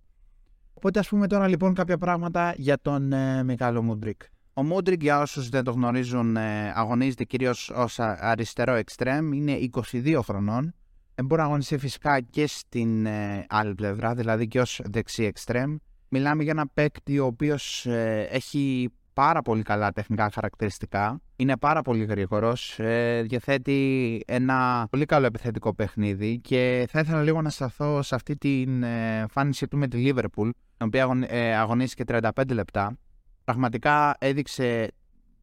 Οπότε 0.74 0.98
ας 0.98 1.08
πούμε 1.08 1.26
τώρα 1.26 1.48
λοιπόν 1.48 1.74
κάποια 1.74 1.98
πράγματα 1.98 2.54
για 2.56 2.78
τον 2.80 3.12
ε, 3.12 3.42
Μικάλο 3.42 3.82
Μούντρικ. 3.82 4.22
Ο 4.54 4.62
Μούντρικ 4.62 5.02
για 5.02 5.20
όσους 5.20 5.48
δεν 5.48 5.64
το 5.64 5.70
γνωρίζουν 5.70 6.36
ε, 6.36 6.72
αγωνίζεται 6.74 7.24
κυρίως 7.24 7.70
ως 7.74 7.98
αριστερό 7.98 8.74
εξτρέμ, 8.74 9.32
είναι 9.32 9.58
22 9.92 10.20
χρονών. 10.24 10.74
Ε, 11.14 11.22
μπορεί 11.22 11.40
να 11.40 11.46
αγωνιστεί 11.46 11.78
φυσικά 11.78 12.20
και 12.20 12.46
στην 12.46 13.06
ε, 13.06 13.46
άλλη 13.48 13.74
πλευρά, 13.74 14.14
δηλαδή 14.14 14.48
και 14.48 14.60
ως 14.60 14.80
δεξί 14.84 15.24
εξτρέμ. 15.24 15.76
Μιλάμε 16.08 16.42
για 16.42 16.52
ένα 16.52 16.66
παίκτη 16.74 17.18
ο 17.18 17.26
οποίος 17.26 17.86
ε, 17.86 18.28
έχει 18.30 18.90
πάρα 19.12 19.42
πολύ 19.42 19.62
καλά 19.62 19.92
τεχνικά 19.92 20.30
χαρακτηριστικά. 20.34 21.20
Είναι 21.36 21.56
πάρα 21.56 21.82
πολύ 21.82 22.04
γρήγορος. 22.04 22.78
Ε, 22.78 23.22
διαθέτει 23.22 24.20
ένα 24.26 24.86
πολύ 24.90 25.04
καλό 25.04 25.26
επιθετικό 25.26 25.74
παιχνίδι 25.74 26.38
και 26.38 26.86
θα 26.90 27.00
ήθελα 27.00 27.22
λίγο 27.22 27.42
να 27.42 27.50
σταθώ 27.50 28.02
σε 28.02 28.14
αυτή 28.14 28.36
την 28.36 28.82
ε, 28.82 29.18
εμφάνιση 29.18 29.68
του 29.68 29.76
με 29.76 29.88
τη 29.88 30.12
Liverpool, 30.14 30.50
η 30.80 30.84
οποία 30.84 31.26
ε, 31.26 31.56
αγωνίστηκε 31.56 32.04
35 32.06 32.30
λεπτά. 32.52 32.96
Πραγματικά 33.44 34.16
έδειξε 34.18 34.88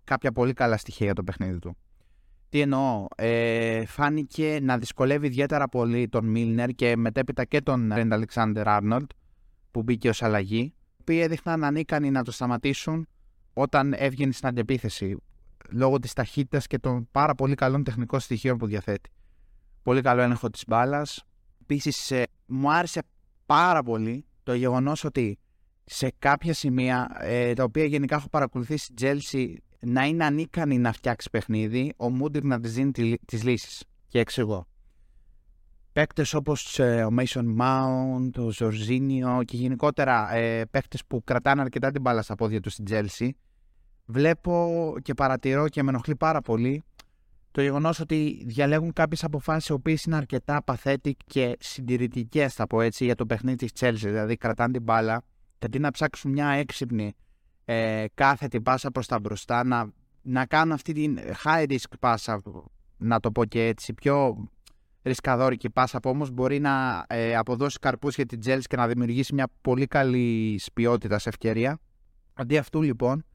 κάποια 0.04 0.32
πολύ 0.32 0.54
καλά 0.54 0.78
στοιχεία 0.78 1.06
για 1.06 1.16
το 1.16 1.24
παιχνίδι 1.24 1.60
του. 1.60 1.78
Τι 2.50 2.62
εννοώ, 2.62 3.06
ε, 3.16 3.86
φάνηκε 3.86 4.60
να 4.62 4.78
δυσκολεύει 4.78 5.28
ιδιαίτερα 5.28 5.68
πολύ 5.68 6.08
τον 6.10 6.26
Μίλνερ 6.26 6.70
και 6.70 6.96
μετέπειτα 6.96 7.46
και 7.46 7.62
τον 7.62 7.94
Ρέντ 7.94 8.14
Αλεξάνδερ 8.14 8.68
Άρνολτ 8.68 9.12
που 9.72 9.84
μπήκε 9.84 10.10
ως 10.10 10.24
αλλαγή, 10.24 10.60
οι 10.60 10.74
οποίοι 11.02 11.20
έδειχναν 11.22 11.64
ανίκανοι 11.64 12.12
να 12.12 12.24
το 12.24 12.32
σταματήσουν 12.32 13.08
όταν 13.54 13.94
έβγαινε 13.94 14.32
στην 14.32 14.48
αντεπίθεση 14.48 15.18
λόγω 15.70 16.00
της 16.00 16.14
ταχύτητας 16.14 16.68
και 16.68 16.80
των 16.80 17.08
πάρα 17.12 17.36
πολύ 17.36 17.56
καλών 17.56 17.84
τεχνικών 17.84 18.20
στοιχείων 18.20 18.58
που 18.58 18.66
διαθέτει. 18.66 19.10
Πολύ 19.84 20.02
καλό 20.02 20.22
έλεγχο 20.22 20.50
της 20.50 20.64
μπάλας. 20.68 21.24
Επίσης, 21.62 22.12
ε, 22.12 22.28
μου 22.46 22.72
άρεσε 22.72 23.02
πάρα 23.46 23.84
πολύ 23.84 24.26
το 24.44 24.54
γεγονός 24.54 25.04
ότι 25.04 25.40
σε 25.92 26.14
κάποια 26.20 26.54
σημεία, 26.54 27.18
ε, 27.20 27.54
τα 27.54 27.64
οποία 27.64 27.86
γενικά 27.86 28.16
έχω 28.16 28.30
παρακολουθήσει 28.30 28.86
στην 28.86 28.96
Chelsea, 29.00 29.54
να 29.80 30.06
είναι 30.06 30.26
ανίκανη 30.26 30.78
να 30.78 30.92
φτιάξει 30.92 31.30
παιχνίδι, 31.30 31.94
ο 31.98 32.10
Μούντιρ 32.10 32.44
να 32.44 32.60
της 32.60 32.74
δίνει 32.74 33.18
τις 33.26 33.44
λύσεις. 33.44 33.84
Και 34.08 34.20
εξηγώ. 34.20 34.68
Παίκτες 35.94 36.34
όπως 36.34 36.80
ε, 36.80 37.04
ο 37.04 37.10
Mason 37.20 37.46
Mount, 37.60 38.30
ο 38.38 38.52
Ζορζίνιο 38.52 39.42
και 39.46 39.58
γενικότερα 39.58 40.34
ε, 40.34 40.66
παίκτες 40.66 41.06
που 41.06 41.24
κρατάνε 41.24 41.62
αρκετά 41.62 41.92
την 41.92 42.02
μπάλα 42.02 42.22
στα 42.22 42.36
πόδια 42.36 42.60
τους 42.60 42.74
στην 42.74 42.86
Chelsea, 42.90 43.30
βλέπω 44.06 44.96
και 45.02 45.14
παρατηρώ 45.14 45.70
και 45.70 45.84
με 45.84 45.90
ενοχλεί 45.90 46.16
πάρα 46.16 46.42
πολύ 46.42 46.84
το 47.52 47.62
γεγονός 47.62 48.00
ότι 48.00 48.44
διαλέγουν 48.46 48.94
κάποιες 48.94 49.24
αποφάσεις 49.24 49.70
οι 49.70 49.72
οποίες 49.72 50.04
είναι 50.04 50.16
αρκετά 50.16 50.64
παθέτη 50.64 51.16
και 51.26 51.58
συντηρητικές, 51.60 52.54
θα 52.54 52.68
πω 52.68 52.82
έτσι, 52.82 53.06
για 53.06 53.16
το 53.16 53.26
παιχνίδι 53.26 53.56
της 53.56 53.72
Chelsea. 53.80 53.94
Δηλαδή, 53.94 54.38
κρατάνε 54.38 54.72
την 54.72 54.82
μπάλα 54.82 55.22
και 55.22 55.39
αντί 55.66 55.80
να 55.80 55.92
ψάξουν 55.92 56.32
μια 56.32 56.48
έξυπνη 56.48 57.14
ε, 57.66 58.06
κάθετη 58.14 58.62
πάσα 58.62 58.92
προς 58.92 59.08
τα 59.08 59.20
μπροστά, 59.20 59.64
να, 59.64 59.92
να 60.22 60.46
κάνουν 60.46 60.74
αυτή 60.74 60.94
την 60.94 61.20
high 61.44 61.66
risk 61.70 61.94
πάσα, 62.00 62.42
να 62.98 63.20
το 63.20 63.32
πω 63.32 63.46
και 63.46 63.68
έτσι, 63.68 63.94
πιο 63.94 64.48
ρισκαδόρικη 65.04 65.70
πάσα 65.70 66.00
που 66.00 66.10
όμως 66.10 66.32
μπορεί 66.32 66.60
να 66.60 67.06
ε, 67.08 67.36
αποδώσει 67.36 67.80
καρπούς 67.80 68.16
για 68.16 68.26
την 68.26 68.40
Chelsea 68.46 68.62
και 68.62 68.76
να 68.76 68.88
δημιουργήσει 68.88 69.34
μια 69.34 69.48
πολύ 69.62 69.86
καλή 69.86 70.60
ποιότητα 70.74 71.20
σε 71.20 71.30
ευκαιρία. 71.30 71.80
Αντί 72.34 72.58
αυτού 72.58 72.82
λοιπόν, 72.82 73.26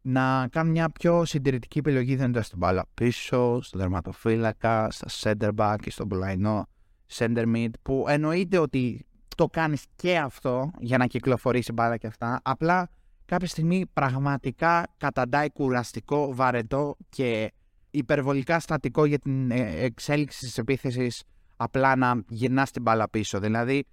να 0.00 0.48
κάνουν 0.50 0.72
μια 0.72 0.90
πιο 0.90 1.24
συντηρητική 1.24 1.78
επιλογή 1.78 2.16
δίνοντας 2.16 2.48
την 2.48 2.58
μπάλα 2.58 2.84
πίσω, 2.94 3.62
στο 3.62 3.78
δερματοφύλακα, 3.78 4.90
στα 4.90 5.06
center 5.08 5.50
back 5.56 5.76
και 5.82 5.90
στον 5.90 6.08
πλαϊνό 6.08 6.68
center 7.12 7.54
mid, 7.54 7.70
που 7.82 8.04
εννοείται 8.08 8.58
ότι 8.58 9.06
το 9.38 9.46
κάνεις 9.46 9.84
και 9.96 10.18
αυτό 10.18 10.70
για 10.78 10.98
να 10.98 11.06
κυκλοφορήσει 11.06 11.72
μπάλα 11.72 11.96
και 11.96 12.06
αυτά, 12.06 12.40
απλά 12.44 12.90
κάποια 13.24 13.48
στιγμή 13.48 13.86
πραγματικά 13.92 14.86
καταντάει 14.96 15.50
κουραστικό, 15.50 16.34
βαρετό 16.34 16.96
και 17.08 17.52
υπερβολικά 17.90 18.60
στατικό 18.60 19.04
για 19.04 19.18
την 19.18 19.50
ε, 19.50 19.84
εξέλιξη 19.84 20.38
της 20.38 20.58
επίθεσης 20.58 21.22
απλά 21.56 21.96
να 21.96 22.22
γυρνάς 22.28 22.70
την 22.70 22.82
μπάλα 22.82 23.08
πίσω. 23.10 23.40
Δηλαδή, 23.40 23.86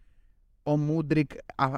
ο 0.63 0.77
Μούντρικ 0.77 1.31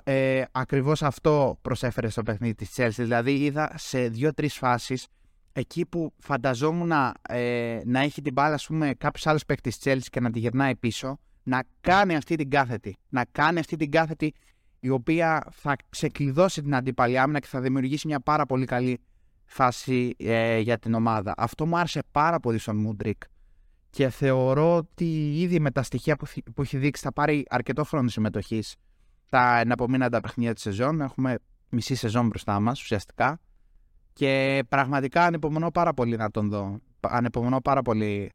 ε, 0.04 0.44
ακριβώς 0.52 1.04
αυτό 1.04 1.58
προσέφερε 1.62 2.10
στο 2.10 2.24
παιχνίδι 2.24 2.56
της 2.56 2.74
Chelsea. 2.76 2.90
Δηλαδή, 2.90 3.44
είδα 3.44 3.74
σε 3.76 4.08
δύο-τρεις 4.08 4.54
φάσεις 4.54 5.08
εκεί 5.54 5.86
που 5.86 6.14
φανταζόμουν 6.18 6.88
να, 6.88 7.14
ε, 7.30 7.82
να 7.86 8.00
έχει 8.00 8.22
την 8.22 8.34
μπάλα, 8.34 8.54
ας 8.54 8.66
πούμε, 8.66 8.94
κάποιος 8.94 9.28
άλλος 9.28 9.46
παίκτης 9.46 9.78
της 9.78 9.94
Chelsea 9.94 10.08
και 10.10 10.20
να 10.20 10.32
τη 10.32 10.40
γυρνάει 10.40 10.76
πίσω, 10.76 11.20
να 11.48 11.64
κάνει 11.82 12.16
αυτή 12.16 12.36
την 12.36 12.50
κάθετη. 12.50 12.98
Να 13.10 13.26
κάνει 13.32 13.60
αυτή 13.60 13.76
την 13.76 13.92
κάθετη 13.92 14.34
η 14.80 14.90
οποία 14.90 15.48
θα 15.52 15.76
ξεκλειδώσει 15.90 16.62
την 16.62 16.76
αντίπαλη 16.76 17.20
άμυνα 17.20 17.40
και 17.40 17.48
θα 17.48 17.62
δημιουργήσει 17.62 18.08
μια 18.08 18.20
πάρα 18.20 18.46
πολύ 18.46 18.66
καλή 18.66 19.00
φάση 19.46 20.16
ε, 20.18 20.60
για 20.60 20.78
την 20.78 20.94
ομάδα. 20.94 21.34
Αυτό 21.38 21.66
μου 21.66 21.78
άρεσε 21.78 22.02
πάρα 22.12 22.40
πολύ 22.40 22.58
στον 22.58 22.78
Μούντρικ 22.78 23.22
και 23.90 24.10
θεωρώ 24.10 24.76
ότι 24.76 25.40
ήδη 25.42 25.60
με 25.60 25.72
τα 25.72 25.84
στοιχεία 25.84 26.16
που, 26.16 26.28
που 26.56 26.62
έχει 26.62 26.78
δείξει 26.78 27.04
θα 27.04 27.14
πάρει 27.14 27.46
αρκετό 27.50 27.84
χρόνο 27.84 28.10
συμμετοχής 28.10 28.76
στα 29.26 29.58
εναπομείναντα 29.58 30.20
παιχνίδια 30.20 30.54
της 30.54 30.64
σεζόν. 30.64 31.02
Έχουμε 31.02 31.38
μισή 31.70 31.96
σεζόν 31.96 32.28
μπροστά 32.28 32.60
μας 32.60 32.82
ουσιαστικά 32.82 33.40
και 34.14 34.64
πραγματικά 34.70 35.24
ανυπομονώ 35.24 35.72
πάρα 35.72 35.94
πολύ 35.94 36.16
να 36.16 36.32
τον 36.32 36.50
δω. 36.50 36.80
Ανυπομονώ 37.00 37.62
πάρα 37.62 37.82
πολύ 37.82 38.32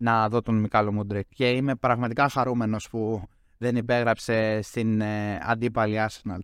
να 0.00 0.28
δω 0.28 0.42
τον 0.42 0.54
Μικάλο 0.54 0.92
Μούντρικ 0.92 1.26
και 1.34 1.50
είμαι 1.50 1.74
πραγματικά 1.74 2.28
χαρούμενος 2.28 2.88
που 2.88 3.22
δεν 3.58 3.76
υπέγραψε 3.76 4.60
στην 4.62 5.00
ε, 5.00 5.40
αντίπαλη 5.42 5.96
Arsenal. 6.08 6.38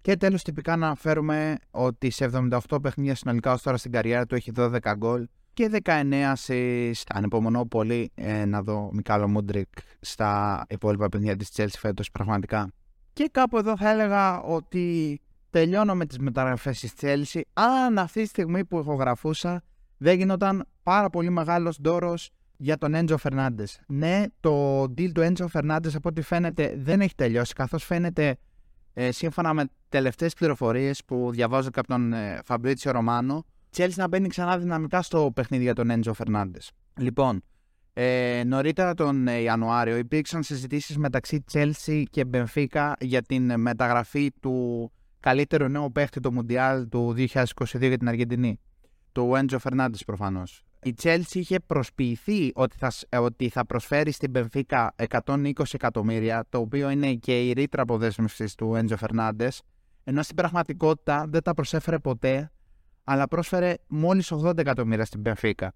Και 0.00 0.16
τέλος 0.16 0.42
τυπικά 0.42 0.76
να 0.76 0.86
αναφέρουμε 0.86 1.56
ότι 1.70 2.10
σε 2.10 2.30
78 2.68 2.82
παιχνίδια 2.82 3.14
συνολικά 3.14 3.52
ως 3.52 3.62
τώρα 3.62 3.76
στην 3.76 3.92
καριέρα 3.92 4.26
του 4.26 4.34
έχει 4.34 4.52
12 4.56 4.78
γκολ 4.96 5.26
και 5.52 5.70
19 5.84 6.34
assists. 6.34 7.02
Ανεπομονώ 7.14 7.66
πολύ 7.66 8.10
ε, 8.14 8.44
να 8.44 8.62
δω 8.62 8.90
Μικάλο 8.92 9.28
Μούντρικ 9.28 9.68
στα 10.00 10.64
υπόλοιπα 10.68 11.08
παιχνίδια 11.08 11.36
της 11.36 11.50
Chelsea 11.56 11.78
φέτος 11.78 12.10
πραγματικά. 12.10 12.72
Και 13.12 13.28
κάπου 13.32 13.58
εδώ 13.58 13.76
θα 13.76 13.90
έλεγα 13.90 14.40
ότι 14.40 15.20
τελειώνω 15.50 15.94
με 15.94 16.06
τις 16.06 16.18
μεταγραφές 16.18 16.80
της 16.80 16.92
Chelsea 17.00 17.40
αν 17.52 17.98
αυτή 17.98 18.22
τη 18.22 18.28
στιγμή 18.28 18.64
που 18.64 18.78
ηχογραφούσα 18.78 19.62
δεν 19.96 20.18
γινόταν 20.18 20.66
πάρα 20.82 21.10
πολύ 21.10 21.30
μεγάλος 21.30 21.80
ντόρος 21.80 22.30
για 22.60 22.78
τον 22.78 22.94
Έντζο 22.94 23.16
Φερνάντες. 23.16 23.80
Ναι, 23.86 24.24
το 24.40 24.82
deal 24.82 25.12
του 25.12 25.20
Έντζο 25.20 25.48
Φερνάντες 25.48 25.94
από 25.94 26.08
ό,τι 26.08 26.22
φαίνεται 26.22 26.74
δεν 26.78 27.00
έχει 27.00 27.14
τελειώσει, 27.14 27.52
καθώς 27.52 27.84
φαίνεται 27.84 28.36
ε, 28.92 29.10
σύμφωνα 29.12 29.54
με 29.54 29.64
τελευταίες 29.88 30.34
πληροφορίες 30.34 31.04
που 31.04 31.30
διαβάζω 31.32 31.70
και 31.70 31.78
από 31.78 31.88
τον 31.88 32.12
ε, 32.12 32.40
Φαμπρίτσιο 32.44 32.92
Ρωμάνο, 32.92 33.44
Chelsea 33.76 33.94
να 33.94 34.08
μπαίνει 34.08 34.28
ξανά 34.28 34.58
δυναμικά 34.58 35.02
στο 35.02 35.30
παιχνίδι 35.34 35.62
για 35.62 35.74
τον 35.74 35.90
Έντζο 35.90 36.12
Φερνάντες. 36.12 36.70
Λοιπόν, 37.00 37.42
ε, 37.92 38.42
νωρίτερα 38.46 38.94
τον 38.94 39.28
ε, 39.28 39.38
Ιανουάριο 39.38 39.96
υπήρξαν 39.96 40.42
συζητήσεις 40.42 40.96
μεταξύ 40.96 41.44
Chelsea 41.52 42.02
και 42.10 42.24
Μπενφίκα 42.24 42.96
για 43.00 43.22
την 43.22 43.60
μεταγραφή 43.60 44.30
του 44.40 44.90
καλύτερου 45.20 45.68
νέου 45.68 45.92
παίχτη 45.92 46.20
του 46.20 46.32
Μουντιάλ 46.32 46.88
του 46.88 47.14
2022 47.16 47.26
για 47.78 47.98
την 47.98 48.08
Αργεντινή. 48.08 48.60
Του 49.12 49.34
Έντζο 49.34 49.58
Φερνάντες 49.58 50.04
προφανώς 50.04 50.67
η 50.82 50.94
Chelsea 51.02 51.34
είχε 51.34 51.60
προσποιηθεί 51.60 52.50
ότι 52.54 52.76
θα, 52.78 52.92
ότι 53.20 53.48
θα 53.48 53.66
προσφέρει 53.66 54.10
στην 54.10 54.32
Benfica 54.34 54.88
120 55.08 55.52
εκατομμύρια, 55.72 56.44
το 56.48 56.58
οποίο 56.58 56.90
είναι 56.90 57.14
και 57.14 57.46
η 57.46 57.52
ρήτρα 57.52 57.82
αποδέσμευσης 57.82 58.54
του 58.54 58.74
Έντζο 58.74 58.96
Φερνάντες, 58.96 59.62
ενώ 60.04 60.22
στην 60.22 60.36
πραγματικότητα 60.36 61.26
δεν 61.28 61.42
τα 61.42 61.54
προσέφερε 61.54 61.98
ποτέ, 61.98 62.50
αλλά 63.04 63.28
πρόσφερε 63.28 63.74
μόλις 63.86 64.32
80 64.32 64.58
εκατομμύρια 64.58 65.04
στην 65.04 65.22
Benfica. 65.24 65.68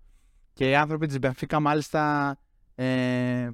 Και 0.53 0.71
οι 0.71 0.75
άνθρωποι 0.75 1.07
της 1.07 1.19
Benfica 1.23 1.59
μάλιστα 1.61 2.35
ε, 2.75 3.49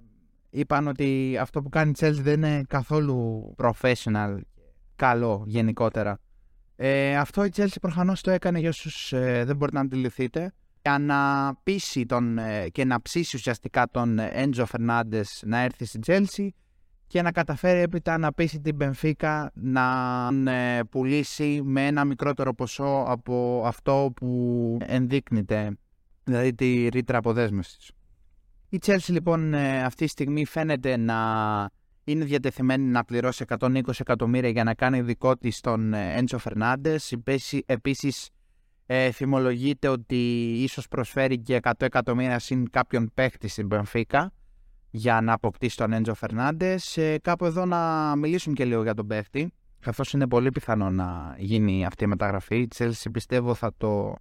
είπαν 0.51 0.89
ότι 0.89 1.39
αυτό 1.41 1.63
που 1.63 1.69
κάνει 1.69 1.91
η 1.91 1.95
Chelsea 1.99 2.21
δεν 2.21 2.35
είναι 2.35 2.63
καθόλου 2.69 3.55
professional, 3.59 4.39
καλό 4.97 5.45
γενικότερα. 5.47 6.19
Ε, 6.77 7.17
αυτό 7.17 7.45
η 7.45 7.51
Chelsea 7.57 7.77
προφανώς 7.81 8.21
το 8.21 8.31
έκανε 8.31 8.59
για 8.59 8.69
όσους 8.69 9.13
ε, 9.13 9.45
δεν 9.45 9.57
μπορείτε 9.57 9.77
να 9.77 9.83
αντιληφθείτε 9.83 10.53
για 10.83 10.99
να 10.99 11.55
πείσει 11.63 12.07
τον, 12.07 12.39
ε, 12.39 12.69
και 12.69 12.85
να 12.85 13.03
ψήσει 13.03 13.37
ουσιαστικά 13.37 13.89
τον 13.91 14.19
Έντζο 14.19 14.67
Φερνάντε 14.67 15.25
να 15.43 15.59
έρθει 15.59 15.85
στην 15.85 16.01
Chelsea 16.07 16.49
και 17.07 17.23
να 17.23 17.33
καταφέρει 17.33 17.81
έπειτα 17.81 18.19
να 18.19 18.33
πείσει 18.33 18.61
την 18.61 18.75
Μπενφίκα 18.75 19.51
να 19.55 20.29
ε, 20.53 20.83
πουλήσει 20.91 21.61
με 21.65 21.87
ένα 21.87 22.05
μικρότερο 22.05 22.55
ποσό 22.55 23.05
από 23.09 23.63
αυτό 23.65 24.13
που 24.17 24.77
ενδείκνυται, 24.81 25.77
δηλαδή 26.25 26.55
τη 26.55 26.89
ρήτρα 26.89 27.19
αποδέσμευσης. 27.19 27.91
Η 28.69 28.79
Chelsea 28.87 29.09
λοιπόν 29.09 29.55
ε, 29.55 29.83
αυτή 29.83 30.05
τη 30.05 30.11
στιγμή 30.11 30.45
φαίνεται 30.45 30.97
να 30.97 31.17
είναι 32.05 32.25
διατεθειμένη 32.25 32.85
να 32.85 33.05
πληρώσει 33.05 33.45
120 33.59 33.81
εκατομμύρια 33.99 34.51
για 34.51 34.65
να 34.65 34.75
κάνει 34.75 35.01
δικό 35.01 35.37
της 35.37 35.61
τον 35.61 35.95
Έντσο 35.95 36.39
Φερνάντες. 36.39 37.17
Επίσης 37.67 38.29
ε, 38.91 39.11
θυμολογείται 39.11 39.89
ότι 39.89 40.53
ίσως 40.63 40.89
προσφέρει 40.89 41.39
και 41.39 41.61
100 41.63 41.73
εκατομμύρια 41.79 42.39
συν 42.39 42.71
κάποιον 42.71 43.11
παίχτη 43.15 43.49
στην 43.49 43.67
Μπενφίκα 43.67 44.33
για 44.91 45.21
να 45.21 45.33
αποκτήσει 45.33 45.77
τον 45.77 45.93
Έντζο 45.93 46.15
Φερνάντες. 46.15 46.97
Ε, 46.97 47.19
κάπου 47.19 47.45
εδώ 47.45 47.65
να 47.65 48.13
μιλήσουμε 48.17 48.55
και 48.55 48.65
λίγο 48.65 48.83
για 48.83 48.95
τον 48.95 49.07
παίχτη, 49.07 49.53
καθώς 49.81 50.13
είναι 50.13 50.29
πολύ 50.29 50.51
πιθανό 50.51 50.91
να 50.91 51.35
γίνει 51.39 51.87
αυτή 51.87 52.05
η 52.05 52.07
μεταγραφή. 52.07 52.57
Η 52.57 52.69
Chelsea 52.77 53.07
πιστεύω 53.13 53.55
θα 53.55 53.73
το, 53.77 54.15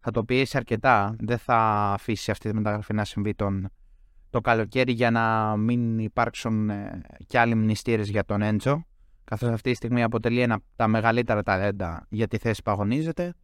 θα 0.00 0.10
το 0.10 0.24
πιέσει 0.24 0.56
αρκετά. 0.56 1.16
Δεν 1.18 1.38
θα 1.38 1.56
αφήσει 1.92 2.30
αυτή 2.30 2.48
τη 2.48 2.54
μεταγραφή 2.54 2.94
να 2.94 3.04
συμβεί 3.04 3.34
τον, 3.34 3.68
το 4.30 4.40
καλοκαίρι 4.40 4.92
για 4.92 5.10
να 5.10 5.56
μην 5.56 5.98
υπάρξουν 5.98 6.70
ε, 6.70 7.00
και 7.26 7.38
άλλοι 7.38 7.54
μνηστήρες 7.54 8.08
για 8.08 8.24
τον 8.24 8.42
Έντζο 8.42 8.84
καθώς 9.24 9.48
αυτή 9.50 9.70
τη 9.70 9.76
στιγμή 9.76 10.02
αποτελεί 10.02 10.40
ένα 10.40 10.54
από 10.54 10.64
τα 10.76 10.88
μεγαλύτερα 10.88 11.42
ταλέντα 11.42 12.06
για 12.08 12.28
τη 12.28 12.38
θέση 12.38 12.62
που 12.62 12.70
αγωνίζεται. 12.70 13.34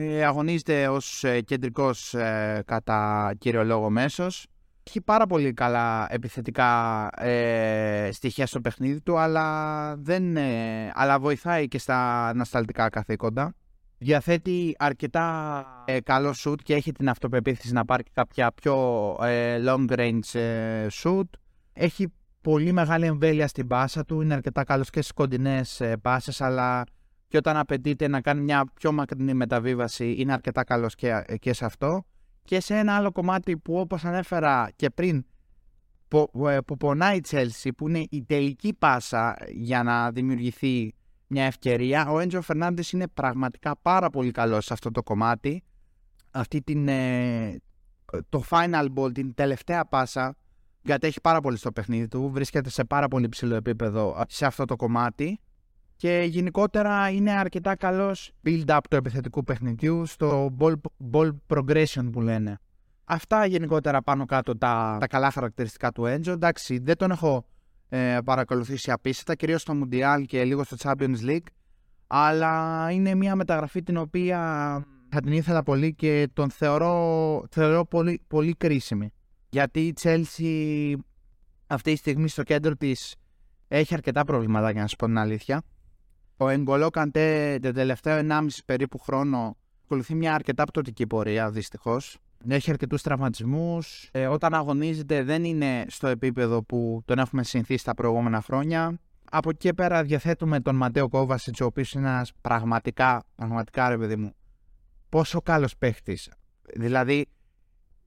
Ε, 0.00 0.24
αγωνίζεται 0.24 0.88
ως 0.88 1.24
ε, 1.24 1.40
κεντρικός 1.40 2.14
ε, 2.14 2.62
κατά 2.66 3.32
κύριο 3.38 3.64
λόγο 3.64 3.90
μέσος. 3.90 4.46
Έχει 4.82 5.00
πάρα 5.00 5.26
πολύ 5.26 5.52
καλά 5.52 6.06
επιθετικά 6.10 7.10
ε, 7.16 8.08
στοιχεία 8.12 8.46
στο 8.46 8.60
παιχνίδι 8.60 9.00
του, 9.00 9.18
αλλά, 9.18 9.96
δεν, 9.96 10.36
ε, 10.36 10.90
αλλά 10.94 11.18
βοηθάει 11.18 11.68
και 11.68 11.78
στα 11.78 12.26
ανασταλτικά 12.26 12.88
καθήκοντα. 12.88 13.54
Διαθέτει 13.98 14.74
αρκετά 14.78 15.64
ε, 15.84 16.00
καλό 16.00 16.34
shoot 16.44 16.56
και 16.62 16.74
έχει 16.74 16.92
την 16.92 17.08
αυτοπεποίθηση 17.08 17.72
να 17.72 17.84
πάρει 17.84 18.02
κάποια 18.12 18.52
πιο 18.52 19.12
long 19.66 19.86
range 19.88 20.36
shoot. 21.02 21.28
Έχει 21.72 22.12
πολύ 22.40 22.72
μεγάλη 22.72 23.06
εμβέλεια 23.06 23.48
στην 23.48 23.66
πάσα 23.66 24.04
του, 24.04 24.20
είναι 24.20 24.34
αρκετά 24.34 24.64
καλός 24.64 24.90
και 24.90 25.00
στις 25.00 25.12
κοντινές 25.12 25.82
πάσες, 26.02 26.40
αλλά 26.40 26.84
και 27.28 27.36
όταν 27.36 27.56
απαιτείται 27.56 28.08
να 28.08 28.20
κάνει 28.20 28.40
μια 28.40 28.64
πιο 28.74 28.92
μακρινή 28.92 29.34
μεταβίβαση 29.34 30.14
είναι 30.18 30.32
αρκετά 30.32 30.64
καλός 30.64 30.94
και, 30.94 31.24
και 31.40 31.52
σε 31.52 31.64
αυτό. 31.64 32.04
Και 32.44 32.60
σε 32.60 32.76
ένα 32.76 32.96
άλλο 32.96 33.12
κομμάτι 33.12 33.56
που 33.56 33.78
όπως 33.78 34.04
ανέφερα 34.04 34.70
και 34.76 34.90
πριν 34.90 35.24
που, 36.08 36.30
που 36.66 36.76
πονάει 36.76 37.16
η 37.16 37.22
Chelsea 37.28 37.70
που 37.76 37.88
είναι 37.88 38.04
η 38.10 38.24
τελική 38.24 38.74
πάσα 38.74 39.36
για 39.48 39.82
να 39.82 40.10
δημιουργηθεί 40.10 40.94
μια 41.26 41.44
ευκαιρία 41.44 42.10
ο 42.10 42.18
Έντζο 42.18 42.40
Φερνάντες 42.42 42.92
είναι 42.92 43.08
πραγματικά 43.08 43.76
πάρα 43.82 44.10
πολύ 44.10 44.30
καλός 44.30 44.64
σε 44.64 44.72
αυτό 44.72 44.90
το 44.90 45.02
κομμάτι 45.02 45.62
αυτή 46.30 46.62
την, 46.62 46.88
ε, 46.88 47.56
το 48.28 48.44
final 48.50 48.86
ball, 48.94 49.14
την 49.14 49.34
τελευταία 49.34 49.84
πάσα 49.84 50.36
γιατί 50.82 51.06
έχει 51.06 51.20
πάρα 51.20 51.40
πολύ 51.40 51.56
στο 51.56 51.72
παιχνίδι 51.72 52.08
του 52.08 52.30
βρίσκεται 52.32 52.70
σε 52.70 52.84
πάρα 52.84 53.08
πολύ 53.08 53.28
ψηλό 53.28 53.54
επίπεδο 53.54 54.24
σε 54.28 54.46
αυτό 54.46 54.64
το 54.64 54.76
κομμάτι 54.76 55.40
και 55.98 56.24
γενικότερα 56.28 57.10
είναι 57.10 57.30
αρκετά 57.30 57.76
καλός 57.76 58.32
build-up 58.44 58.78
του 58.90 58.96
επιθετικού 58.96 59.44
παιχνιδιού 59.44 60.06
στο 60.06 60.56
ball, 60.58 60.74
ball 61.12 61.30
progression 61.46 62.08
που 62.12 62.20
λένε. 62.20 62.58
Αυτά 63.04 63.46
γενικότερα 63.46 64.02
πάνω 64.02 64.24
κάτω 64.24 64.56
τα, 64.58 64.96
τα 65.00 65.06
καλά 65.06 65.30
χαρακτηριστικά 65.30 65.92
του 65.92 66.06
Έντζο. 66.06 66.32
Εντάξει, 66.32 66.78
δεν 66.78 66.96
τον 66.96 67.10
έχω 67.10 67.44
ε, 67.88 68.18
παρακολουθήσει 68.24 68.90
απίστευτα, 68.90 69.34
κυρίως 69.34 69.60
στο 69.60 69.74
Mundial 69.80 70.22
και 70.26 70.44
λίγο 70.44 70.64
στο 70.64 70.76
Champions 70.78 71.20
League, 71.24 71.46
αλλά 72.06 72.86
είναι 72.90 73.14
μια 73.14 73.36
μεταγραφή 73.36 73.82
την 73.82 73.96
οποία 73.96 74.38
θα 75.08 75.20
την 75.20 75.32
ήθελα 75.32 75.62
πολύ 75.62 75.94
και 75.94 76.28
τον 76.32 76.50
θεωρώ, 76.50 77.44
θεωρώ 77.50 77.84
πολύ, 77.86 78.20
πολύ 78.26 78.54
κρίσιμη. 78.54 79.12
Γιατί 79.48 79.86
η 79.86 79.94
Chelsea 80.00 80.94
αυτή 81.66 81.92
τη 81.92 81.98
στιγμή 81.98 82.28
στο 82.28 82.42
κέντρο 82.42 82.76
της 82.76 83.14
έχει 83.68 83.94
αρκετά 83.94 84.24
προβλήματα 84.24 84.70
για 84.70 84.80
να 84.80 84.86
σου 84.86 84.96
πω 84.96 85.06
την 85.06 85.18
αλήθεια. 85.18 85.62
Ο 86.40 86.48
Εγκολό 86.48 86.90
Καντέ 86.90 87.58
τον 87.62 87.72
τελευταίο 87.72 88.26
1,5 88.28 88.46
περίπου 88.64 88.98
χρόνο 88.98 89.56
ακολουθεί 89.84 90.14
μια 90.14 90.34
αρκετά 90.34 90.64
πτωτική 90.64 91.06
πορεία 91.06 91.50
δυστυχώς. 91.50 92.18
Έχει 92.48 92.70
αρκετούς 92.70 93.02
τραυματισμούς. 93.02 94.08
Ε, 94.12 94.26
όταν 94.26 94.54
αγωνίζεται 94.54 95.22
δεν 95.22 95.44
είναι 95.44 95.84
στο 95.88 96.06
επίπεδο 96.06 96.62
που 96.62 97.02
τον 97.04 97.18
έχουμε 97.18 97.44
συνηθίσει 97.44 97.84
τα 97.84 97.94
προηγούμενα 97.94 98.40
χρόνια. 98.40 98.98
Από 99.30 99.50
εκεί 99.50 99.58
και 99.58 99.72
πέρα 99.72 100.02
διαθέτουμε 100.02 100.60
τον 100.60 100.76
Ματέο 100.76 101.08
Κόβασιτς, 101.08 101.60
ο 101.60 101.64
οποίος 101.64 101.92
είναι 101.92 102.08
ένας 102.08 102.32
πραγματικά, 102.40 103.24
πραγματικά 103.34 103.88
ρε 103.88 103.98
παιδί 103.98 104.16
μου, 104.16 104.34
πόσο 105.08 105.40
καλός 105.40 105.76
παίχτης. 105.76 106.30
Δηλαδή, 106.74 107.26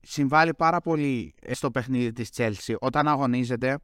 συμβάλλει 0.00 0.54
πάρα 0.54 0.80
πολύ 0.80 1.34
στο 1.50 1.70
παιχνίδι 1.70 2.12
της 2.12 2.30
Chelsea. 2.36 2.74
Όταν 2.80 3.08
αγωνίζεται, 3.08 3.78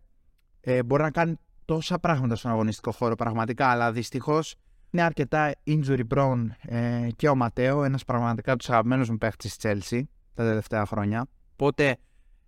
ε, 0.61 0.83
μπορεί 0.83 1.03
να 1.03 1.11
κάνει 1.11 1.39
τόσα 1.69 1.99
πράγματα 1.99 2.37
στον 2.37 2.51
αγωνιστικό 2.51 2.93
χώρο 2.93 3.15
πραγματικά, 3.15 3.67
αλλά 3.67 3.93
δυστυχώς 3.93 4.55
είναι 4.91 5.03
αρκετά 5.03 5.53
injury 5.67 6.01
prone 6.15 6.47
ε, 6.61 7.09
και 7.17 7.29
ο 7.29 7.35
Ματέο, 7.35 7.85
ένας 7.85 8.05
πραγματικά 8.05 8.57
τους 8.57 8.71
αγαπημένους 8.71 9.11
μου 9.11 9.19
παίχτη 9.19 9.49
της 9.49 9.57
Chelsea 9.63 10.03
τα 10.35 10.45
τελευταία 10.45 10.87
χρόνια. 10.87 11.27
Οπότε 11.53 11.97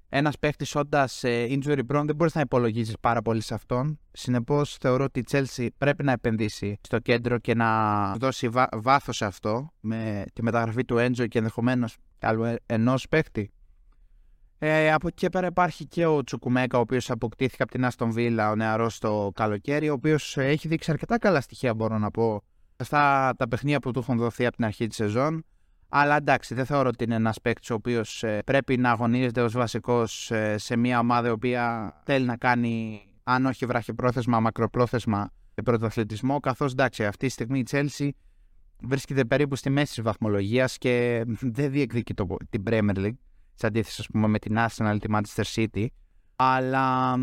ένας 0.09 0.39
παίχτης 0.39 0.75
όντας 0.75 1.25
ε, 1.25 1.47
injury 1.49 1.81
prone 1.93 2.03
δεν 2.07 2.15
μπορείς 2.15 2.35
να 2.35 2.41
υπολογίζεις 2.41 2.95
πάρα 3.01 3.23
πολύ 3.23 3.41
σε 3.41 3.55
αυτόν. 3.55 3.99
Συνεπώς 4.13 4.77
θεωρώ 4.81 5.05
ότι 5.05 5.21
η 5.21 5.25
Chelsea 5.31 5.67
πρέπει 5.79 6.05
να 6.05 6.13
επενδύσει 6.13 6.79
στο 6.81 6.99
κέντρο 6.99 7.39
και 7.39 7.55
να 7.55 8.13
δώσει 8.17 8.49
βά- 8.49 8.81
βάθος 8.81 9.17
σε 9.17 9.25
αυτό 9.25 9.71
με 9.81 10.25
τη 10.33 10.43
μεταγραφή 10.43 10.85
του 10.85 10.99
Έντζο 10.99 11.27
και 11.27 11.39
ενδεχομένως 11.39 11.97
άλλου 12.21 12.55
ενός 12.67 13.09
παίχτη 13.09 13.53
ε, 14.63 14.93
από 14.93 15.07
εκεί 15.07 15.17
και 15.17 15.29
πέρα 15.29 15.47
υπάρχει 15.47 15.87
και 15.87 16.07
ο 16.07 16.25
Τσουκουμέκα, 16.25 16.79
ο 16.79 16.81
οποίος 16.81 17.11
αποκτήθηκε 17.11 17.63
από 17.63 17.73
την 17.73 17.85
Άστον 17.85 18.13
Βίλα, 18.13 18.51
ο 18.51 18.55
νεαρός 18.55 18.99
το 18.99 19.31
καλοκαίρι, 19.35 19.89
ο 19.89 19.93
οποίος 19.93 20.37
έχει 20.37 20.69
δείξει 20.69 20.91
αρκετά 20.91 21.19
καλά 21.19 21.41
στοιχεία, 21.41 21.75
μπορώ 21.75 21.99
να 21.99 22.11
πω, 22.11 22.43
στα 22.77 23.33
τα 23.37 23.49
παιχνίδια 23.49 23.79
που 23.81 23.91
του 23.91 23.99
έχουν 23.99 24.17
δοθεί 24.17 24.47
από 24.47 24.57
την 24.57 24.65
αρχή 24.65 24.87
της 24.87 24.97
σεζόν. 24.97 25.45
Αλλά 25.89 26.17
εντάξει, 26.17 26.55
δεν 26.55 26.67
θεωρώ 26.67 26.89
ότι 26.89 27.05
είναι 27.05 27.15
ένας 27.15 27.41
παίκτης 27.41 27.71
ο 27.71 27.75
οποίος 27.75 28.23
ε, 28.23 28.43
πρέπει 28.47 28.77
να 28.77 28.91
αγωνίζεται 28.91 29.43
ως 29.43 29.53
βασικός 29.53 30.31
ε, 30.31 30.59
σε 30.59 30.77
μια 30.77 30.99
ομάδα 30.99 31.29
η 31.29 31.31
οποία 31.31 31.95
θέλει 32.05 32.27
να 32.27 32.37
κάνει, 32.37 33.01
αν 33.23 33.47
όχι 33.47 33.67
βραχυπρόθεσμα, 33.67 34.41
μακροπρόθεσμα 34.41 35.33
πρωτοαθλητισμό. 35.65 36.41
Καθώς 36.41 36.73
εντάξει, 36.73 37.05
αυτή 37.05 37.27
τη 37.27 37.33
στιγμή 37.33 37.59
η 37.59 37.67
Chelsea 37.71 38.09
βρίσκεται 38.83 39.25
περίπου 39.25 39.57
στη 39.57 39.71
μέση 39.71 39.95
της 39.95 40.03
βαθμολογίας 40.03 40.79
και 40.79 41.25
δεν 41.41 41.71
διεκδικεί 41.71 42.15
το, 42.15 42.37
την 42.51 42.63
Premier 42.67 42.97
League 42.97 43.19
σε 43.61 43.67
αντίθεσης 43.67 44.07
πούμε, 44.07 44.27
με 44.27 44.39
την 44.39 44.57
Arsenal, 44.59 44.97
τη 45.01 45.09
Manchester 45.15 45.45
City. 45.55 45.87
Αλλά 46.37 47.17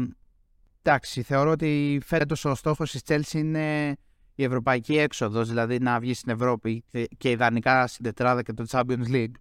εντάξει, 0.82 1.22
θεωρώ 1.22 1.52
ότι 1.52 2.00
φέτος 2.06 2.46
ο 2.46 2.56
στόχος 2.56 2.92
της 2.92 3.02
Chelsea 3.08 3.34
είναι 3.34 3.96
η 4.36 4.44
ευρωπαϊκή 4.44 4.98
έξοδος, 4.98 5.48
δηλαδή 5.48 5.80
να 5.80 6.00
βγει 6.00 6.14
στην 6.14 6.32
Ευρώπη 6.32 6.84
και 7.18 7.30
ιδανικά 7.30 7.88
στην 7.88 8.04
τετράδα 8.04 8.42
και 8.42 8.54
το 8.54 8.66
Champions 8.70 9.08
League. 9.08 9.32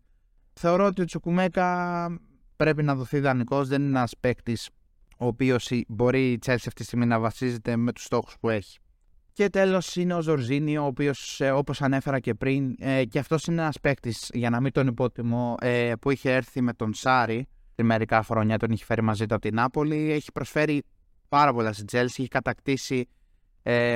Θεωρώ 0.52 0.86
ότι 0.86 1.02
ο 1.02 1.04
Τσουκουμέκα 1.04 2.08
πρέπει 2.56 2.82
να 2.82 2.94
δοθεί 2.94 3.16
ιδανικός, 3.16 3.68
δεν 3.68 3.80
είναι 3.80 3.90
ένας 3.90 4.14
παίκτης 4.20 4.70
ο 5.18 5.26
οποίος 5.26 5.70
μπορεί 5.88 6.32
η 6.32 6.38
Chelsea 6.46 6.54
αυτή 6.54 6.74
τη 6.74 6.84
στιγμή 6.84 7.06
να 7.06 7.18
βασίζεται 7.18 7.76
με 7.76 7.92
τους 7.92 8.04
στόχους 8.04 8.36
που 8.40 8.48
έχει. 8.48 8.78
Και 9.36 9.48
τέλος 9.48 9.96
είναι 9.96 10.14
ο 10.14 10.20
Ζορζίνη, 10.20 10.78
ο 10.78 10.84
οποίος 10.84 11.40
ε, 11.40 11.50
όπως 11.50 11.82
ανέφερα 11.82 12.20
και 12.20 12.34
πριν, 12.34 12.76
ε, 12.78 13.04
και 13.04 13.18
αυτός 13.18 13.44
είναι 13.44 13.60
ένας 13.60 13.80
παίκτης, 13.80 14.30
για 14.32 14.50
να 14.50 14.60
μην 14.60 14.72
τον 14.72 14.86
υπότιμω, 14.86 15.54
ε, 15.60 15.92
που 16.00 16.10
είχε 16.10 16.32
έρθει 16.32 16.60
με 16.60 16.72
τον 16.72 16.94
Σάρι 16.94 17.48
πριν 17.74 17.86
μερικά 17.86 18.22
χρόνια, 18.22 18.58
τον 18.58 18.70
είχε 18.70 18.84
φέρει 18.84 19.02
μαζί 19.02 19.26
του 19.26 19.34
από 19.34 19.42
την 19.42 19.54
Νάπολη. 19.54 20.12
Έχει 20.12 20.32
προσφέρει 20.32 20.82
πάρα 21.28 21.52
πολλά 21.52 21.72
στην 21.72 21.86
Chelsea, 21.92 22.04
έχει 22.04 22.28
κατακτήσει 22.28 23.08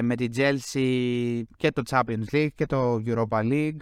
με 0.03 0.15
την 0.17 0.33
Chelsea 0.37 1.43
και 1.57 1.71
το 1.71 1.83
Champions 1.91 2.25
League 2.33 2.49
και 2.55 2.67
το 2.67 3.03
Europa 3.07 3.43
League. 3.43 3.81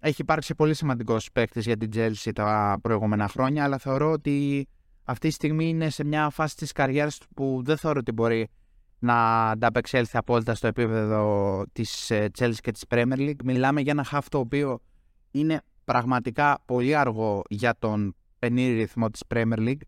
Έχει 0.00 0.22
υπάρξει 0.22 0.54
πολύ 0.54 0.74
σημαντικός 0.74 1.32
παίκτης 1.32 1.64
για 1.64 1.76
την 1.76 1.90
Chelsea 1.94 2.30
τα 2.34 2.78
προηγούμενα 2.82 3.28
χρόνια, 3.28 3.64
αλλά 3.64 3.78
θεωρώ 3.78 4.10
ότι 4.10 4.68
αυτή 5.04 5.28
τη 5.28 5.34
στιγμή 5.34 5.68
είναι 5.68 5.90
σε 5.90 6.04
μια 6.04 6.30
φάση 6.30 6.56
της 6.56 6.72
καριέρας 6.72 7.18
του 7.18 7.26
που 7.34 7.62
δεν 7.64 7.76
θεωρώ 7.76 7.98
ότι 7.98 8.12
μπορεί 8.12 8.48
να 8.98 9.48
ανταπεξέλθει 9.50 10.16
απόλυτα 10.16 10.54
στο 10.54 10.66
επίπεδο 10.66 11.64
της 11.72 12.10
ε, 12.10 12.30
Chelsea 12.38 12.54
και 12.60 12.70
της 12.70 12.84
Premier 12.88 13.18
League. 13.18 13.42
Μιλάμε 13.44 13.80
για 13.80 13.92
ένα 13.92 14.04
χάφ 14.04 14.28
το 14.28 14.38
οποίο 14.38 14.80
είναι 15.30 15.60
πραγματικά 15.84 16.58
πολύ 16.64 16.94
αργό 16.94 17.42
για 17.48 17.76
τον 17.78 18.14
πενήρη 18.38 18.74
ρυθμό 18.74 19.10
της 19.10 19.22
Premier 19.34 19.58
League. 19.58 19.80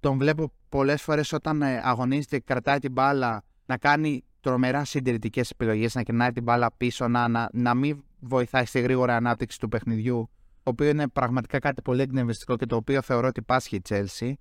Τον 0.00 0.18
βλέπω 0.18 0.52
πολλές 0.68 1.02
φορές 1.02 1.32
όταν 1.32 1.62
ε, 1.62 1.80
αγωνίζεται 1.84 2.36
και 2.36 2.44
κρατάει 2.46 2.78
την 2.78 2.92
μπάλα 2.92 3.42
να 3.66 3.76
κάνει 3.76 4.24
τρομερά 4.40 4.84
συντηρητικές 4.84 5.50
επιλογές, 5.50 5.94
να 5.94 6.02
κερνάει 6.02 6.32
την 6.32 6.42
μπάλα 6.42 6.72
πίσω, 6.76 7.08
να, 7.08 7.28
να, 7.28 7.48
να 7.52 7.74
μην 7.74 8.04
βοηθάει 8.20 8.64
στη 8.64 8.80
γρήγορη 8.80 9.12
ανάπτυξη 9.12 9.58
του 9.58 9.68
παιχνιδιού 9.68 10.30
το 10.62 10.70
οποίο 10.70 10.88
είναι 10.88 11.08
πραγματικά 11.08 11.58
κάτι 11.58 11.82
πολύ 11.82 12.02
εκνευριστικό 12.02 12.56
και 12.56 12.66
το 12.66 12.76
οποίο 12.76 13.02
θεωρώ 13.02 13.26
ότι 13.28 13.42
πάσχει 13.42 13.76
η 13.76 13.82
Chelsea. 13.88 14.32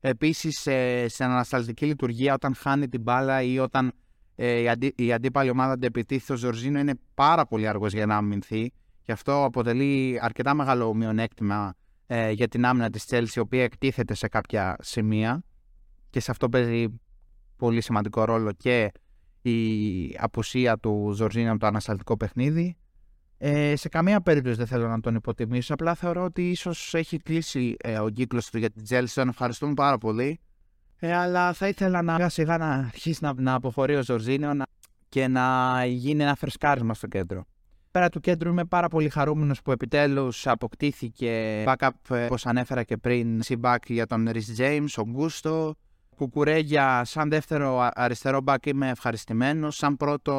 Επίσης, 0.00 0.58
σε, 0.58 1.08
σε 1.08 1.24
ανασταλτική 1.24 1.86
λειτουργία, 1.86 2.34
όταν 2.34 2.54
χάνει 2.54 2.88
την 2.88 3.00
μπάλα 3.00 3.42
ή 3.42 3.58
όταν 3.58 3.92
ε, 4.34 4.60
η, 4.60 4.68
αντί, 4.68 4.92
η 4.96 5.12
αντίπαλη 5.12 5.50
ομάδα 5.50 5.72
αντεπιτίθεται, 5.72 6.32
ο 6.32 6.36
Ζορζίνο 6.36 6.78
είναι 6.78 6.94
πάρα 7.14 7.46
πολύ 7.46 7.68
αργός 7.68 7.92
για 7.92 8.06
να 8.06 8.16
αμυνθεί. 8.16 8.72
Γι' 9.02 9.12
αυτό 9.12 9.44
αποτελεί 9.44 10.18
αρκετά 10.22 10.54
μεγάλο 10.54 10.94
μειονέκτημα 10.94 11.74
ε, 12.06 12.30
για 12.30 12.48
την 12.48 12.64
άμυνα 12.64 12.90
της 12.90 13.04
Chelsea, 13.08 13.34
η 13.34 13.38
οποία 13.38 13.62
εκτίθεται 13.62 14.14
σε 14.14 14.28
κάποια 14.28 14.76
σημεία 14.80 15.42
και 16.10 16.20
σε 16.20 16.30
αυτό 16.30 16.48
παίζει 16.48 17.00
πολύ 17.56 17.80
σημαντικό 17.80 18.24
ρόλο 18.24 18.52
και 18.52 18.92
η 19.42 20.16
απουσία 20.18 20.78
του 20.78 21.12
Ζορζίνο 21.14 21.50
από 21.50 21.60
το 21.60 21.66
ανασταλτικό 21.66 22.16
παιχνίδι. 22.16 22.76
Ε, 23.38 23.76
σε 23.76 23.88
καμία 23.88 24.20
περίπτωση 24.20 24.56
δεν 24.56 24.66
θέλω 24.66 24.88
να 24.88 25.00
τον 25.00 25.14
υποτιμήσω. 25.14 25.74
Απλά 25.74 25.94
θεωρώ 25.94 26.24
ότι 26.24 26.50
ίσως 26.50 26.94
έχει 26.94 27.18
κλείσει 27.18 27.76
ε, 27.78 27.98
ο 27.98 28.08
κύκλος 28.08 28.50
του 28.50 28.58
για 28.58 28.70
την 28.70 28.84
Chelsea. 28.88 29.10
Τον 29.14 29.28
ευχαριστούμε 29.28 29.74
πάρα 29.74 29.98
πολύ. 29.98 30.40
Ε, 30.98 31.14
αλλά 31.14 31.52
θα 31.52 31.68
ήθελα 31.68 32.02
να 32.02 32.14
σιγά 32.14 32.28
σιγά 32.28 32.58
να 32.58 32.70
αρχίσει 32.70 33.18
να, 33.24 33.32
να 33.36 33.54
αποχωρεί 33.54 33.96
ο 33.96 34.02
Ζορζίνιο 34.02 34.52
και 35.08 35.28
να 35.28 35.84
γίνει 35.86 36.22
ένα 36.22 36.34
φρεσκάρισμα 36.34 36.94
στο 36.94 37.06
κέντρο. 37.06 37.44
Πέρα 37.90 38.08
του 38.08 38.20
κέντρου 38.20 38.50
είμαι 38.50 38.64
πάρα 38.64 38.88
πολύ 38.88 39.08
χαρούμενος 39.08 39.62
που 39.62 39.72
επιτέλους 39.72 40.46
αποκτήθηκε 40.46 41.64
backup, 41.66 41.90
ε, 42.10 42.24
όπως 42.24 42.46
ανέφερα 42.46 42.82
και 42.82 42.96
πριν, 42.96 43.42
C-back 43.44 43.76
για 43.86 44.06
τον 44.06 44.28
Rhys 44.32 44.60
James, 44.60 44.88
ο 44.96 45.02
Γκούστο. 45.02 45.74
Κουκουρέγια, 46.18 47.04
σαν 47.04 47.28
δεύτερο 47.28 47.88
αριστερό 47.94 48.40
μπακ 48.40 48.66
είμαι 48.66 48.88
ευχαριστημένος. 48.88 49.76
Σαν 49.76 49.96
πρώτο 49.96 50.32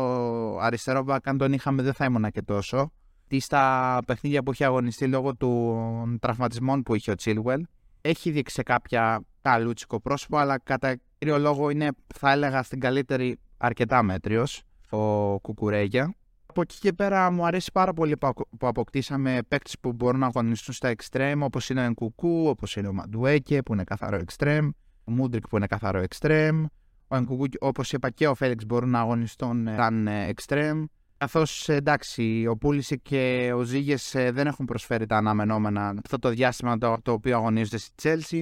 αριστερό 0.61 1.03
μπακ, 1.03 1.27
αν 1.27 1.37
τον 1.37 1.53
είχαμε, 1.53 1.81
δεν 1.81 1.93
θα 1.93 2.05
ήμουν 2.05 2.31
και 2.31 2.41
τόσο. 2.41 2.91
Τι 3.27 3.39
στα 3.39 3.97
παιχνίδια 4.07 4.43
που 4.43 4.51
έχει 4.51 4.63
αγωνιστεί 4.63 5.07
λόγω 5.07 5.35
των 5.35 6.19
τραυματισμών 6.19 6.83
που 6.83 6.95
είχε 6.95 7.11
ο 7.11 7.15
Τσίλουελ, 7.15 7.65
έχει 8.01 8.31
δείξει 8.31 8.55
σε 8.55 8.63
κάποια 8.63 9.21
καλούτσικο 9.41 9.99
πρόσωπο, 9.99 10.37
αλλά 10.37 10.59
κατά 10.59 10.97
κύριο 11.17 11.37
λόγο 11.37 11.69
είναι, 11.69 11.89
θα 12.15 12.31
έλεγα, 12.31 12.63
στην 12.63 12.79
καλύτερη 12.79 13.39
αρκετά 13.57 14.03
μέτριος 14.03 14.63
ο 14.89 15.39
Κουκουρέγια. 15.39 16.13
Από 16.45 16.61
εκεί 16.61 16.77
και 16.79 16.93
πέρα 16.93 17.31
μου 17.31 17.45
αρέσει 17.45 17.71
πάρα 17.71 17.93
πολύ 17.93 18.17
που 18.57 18.67
αποκτήσαμε 18.67 19.39
παίκτες 19.47 19.75
που 19.79 19.93
μπορούν 19.93 20.19
να 20.19 20.25
αγωνιστούν 20.25 20.73
στα 20.73 20.93
extreme, 20.95 21.39
όπως 21.39 21.69
είναι 21.69 21.79
ο 21.79 21.83
Ενκουκού, 21.83 22.47
όπως 22.47 22.75
είναι 22.75 22.87
ο 22.87 22.93
Μαντουέκε, 22.93 23.61
που 23.61 23.73
είναι 23.73 23.83
καθαρό 23.83 24.19
extreme 24.27 24.69
ο 24.69 24.88
Μούντρικ 25.09 25.47
που 25.47 25.57
είναι 25.57 25.67
καθαρό 25.67 26.03
extreme, 26.09 26.65
ο 27.07 27.15
Ενκουκού, 27.15 27.45
όπως 27.59 27.91
είπα 27.91 28.09
και 28.09 28.27
ο 28.27 28.35
Φέλεξ 28.35 28.65
μπορούν 28.65 28.89
να 28.89 28.99
αγωνιστούν 28.99 29.67
σαν 29.75 30.07
ε, 30.07 30.33
extreme. 30.35 30.83
Καθώς 31.17 31.69
εντάξει, 31.69 32.45
ο 32.49 32.57
Πούληση 32.57 32.99
και 32.99 33.51
ο 33.55 33.61
Ζήγες 33.61 34.15
ε, 34.15 34.31
δεν 34.31 34.47
έχουν 34.47 34.65
προσφέρει 34.65 35.05
τα 35.05 35.17
αναμενόμενα 35.17 35.93
αυτό 36.03 36.19
το 36.19 36.29
διάστημα 36.29 36.77
το, 36.77 36.97
το 37.01 37.11
οποίο 37.11 37.37
αγωνίζονται 37.37 37.77
στη 37.77 37.93
Chelsea. 38.03 38.41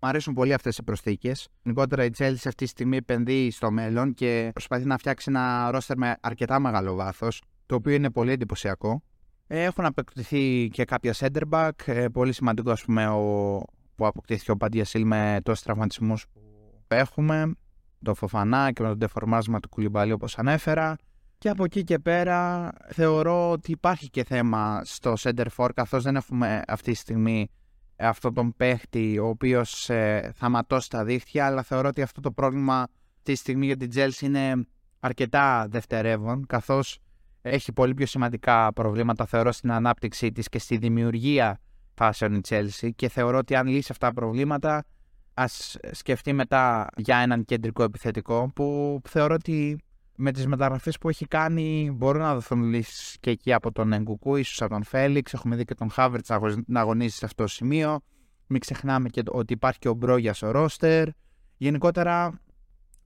Μου 0.00 0.08
αρέσουν 0.08 0.34
πολύ 0.34 0.52
αυτές 0.52 0.78
οι 0.78 0.82
προσθήκες. 0.82 1.48
Γενικότερα 1.62 2.04
η 2.04 2.10
Chelsea 2.18 2.32
αυτή 2.32 2.54
τη 2.54 2.66
στιγμή 2.66 2.96
επενδύει 2.96 3.50
στο 3.50 3.70
μέλλον 3.70 4.14
και 4.14 4.50
προσπαθεί 4.52 4.84
να 4.84 4.98
φτιάξει 4.98 5.26
ένα 5.28 5.70
ρόστερ 5.70 5.96
με 5.96 6.16
αρκετά 6.20 6.58
μεγάλο 6.58 6.94
βάθος, 6.94 7.42
το 7.66 7.74
οποίο 7.74 7.92
είναι 7.92 8.10
πολύ 8.10 8.32
εντυπωσιακό. 8.32 9.02
Έχουν 9.46 9.84
απεκτηθεί 9.84 10.68
και 10.72 10.84
κάποια 10.84 11.14
center 11.16 11.42
back. 11.50 11.70
Ε, 11.84 12.08
πολύ 12.08 12.32
σημαντικό, 12.32 12.70
ας 12.70 12.84
πούμε, 12.84 13.08
ο, 13.08 13.62
που 13.96 14.06
αποκτήθηκε 14.06 14.50
ο 14.50 14.56
Παντία 14.56 14.84
Σίλ 14.84 15.06
με 15.06 15.40
τόσους 15.42 15.62
τραυματισμούς 15.62 16.26
που 16.86 16.94
έχουμε, 16.94 17.54
το 18.02 18.14
Φοφανά 18.14 18.72
και 18.72 18.82
με 18.82 18.88
το 18.88 18.96
ντεφορμάσμα 18.96 19.60
του 19.60 19.68
Κουλιμπαλί 19.68 20.12
όπως 20.12 20.38
ανέφερα. 20.38 20.96
Και 21.38 21.48
από 21.48 21.64
εκεί 21.64 21.84
και 21.84 21.98
πέρα 21.98 22.72
θεωρώ 22.88 23.50
ότι 23.50 23.70
υπάρχει 23.70 24.10
και 24.10 24.24
θέμα 24.24 24.80
στο 24.84 25.14
center 25.18 25.46
for 25.56 25.68
καθώς 25.74 26.02
δεν 26.02 26.16
έχουμε 26.16 26.62
αυτή 26.66 26.90
τη 26.90 26.96
στιγμή 26.96 27.50
αυτόν 27.96 28.34
τον 28.34 28.56
παίχτη 28.56 29.18
ο 29.18 29.26
οποίος 29.26 29.90
ε, 29.90 30.32
θα 30.34 30.48
ματώσει 30.48 30.90
τα 30.90 31.04
δίχτυα 31.04 31.46
αλλά 31.46 31.62
θεωρώ 31.62 31.88
ότι 31.88 32.02
αυτό 32.02 32.20
το 32.20 32.30
πρόβλημα 32.30 32.74
αυτή 33.16 33.32
τη 33.32 33.34
στιγμή 33.34 33.66
για 33.66 33.76
την 33.76 33.90
Chelsea 33.94 34.20
είναι 34.22 34.66
αρκετά 35.00 35.66
δευτερεύον 35.68 36.46
καθώς 36.46 36.98
έχει 37.42 37.72
πολύ 37.72 37.94
πιο 37.94 38.06
σημαντικά 38.06 38.72
προβλήματα 38.72 39.26
θεωρώ 39.26 39.52
στην 39.52 39.72
ανάπτυξή 39.72 40.32
της 40.32 40.48
και 40.48 40.58
στη 40.58 40.76
δημιουργία 40.76 41.60
φάσεων 41.96 42.34
η 42.34 42.40
Chelsea 42.48 42.90
και 42.96 43.08
θεωρώ 43.08 43.38
ότι 43.38 43.54
αν 43.54 43.66
λύσει 43.66 43.88
αυτά 43.90 44.06
τα 44.06 44.14
προβλήματα 44.14 44.84
ας 45.34 45.76
σκεφτεί 45.90 46.32
μετά 46.32 46.88
για 46.96 47.16
έναν 47.16 47.44
κεντρικό 47.44 47.82
επιθετικό 47.82 48.50
που 48.54 49.00
θεωρώ 49.08 49.34
ότι 49.34 49.78
με 50.16 50.32
τις 50.32 50.46
μεταγραφές 50.46 50.98
που 50.98 51.08
έχει 51.08 51.26
κάνει 51.26 51.90
μπορούν 51.94 52.22
να 52.22 52.34
δοθούν 52.34 52.62
λύσεις 52.62 53.16
και 53.20 53.30
εκεί 53.30 53.52
από 53.52 53.72
τον 53.72 53.92
Εγκουκού, 53.92 54.36
ίσως 54.36 54.62
από 54.62 54.72
τον 54.72 54.84
Φέληξ, 54.84 55.32
έχουμε 55.32 55.56
δει 55.56 55.64
και 55.64 55.74
τον 55.74 55.90
Χάβερτς 55.90 56.30
να 56.66 56.80
αγωνίζει 56.80 57.16
σε 57.16 57.24
αυτό 57.24 57.42
το 57.42 57.48
σημείο. 57.48 58.00
Μην 58.46 58.60
ξεχνάμε 58.60 59.08
και 59.08 59.22
ότι 59.28 59.52
υπάρχει 59.52 59.78
και 59.78 59.88
ο 59.88 59.94
Μπρόγια 59.94 60.34
στο 60.34 60.50
ρόστερ. 60.50 61.08
Γενικότερα 61.56 62.40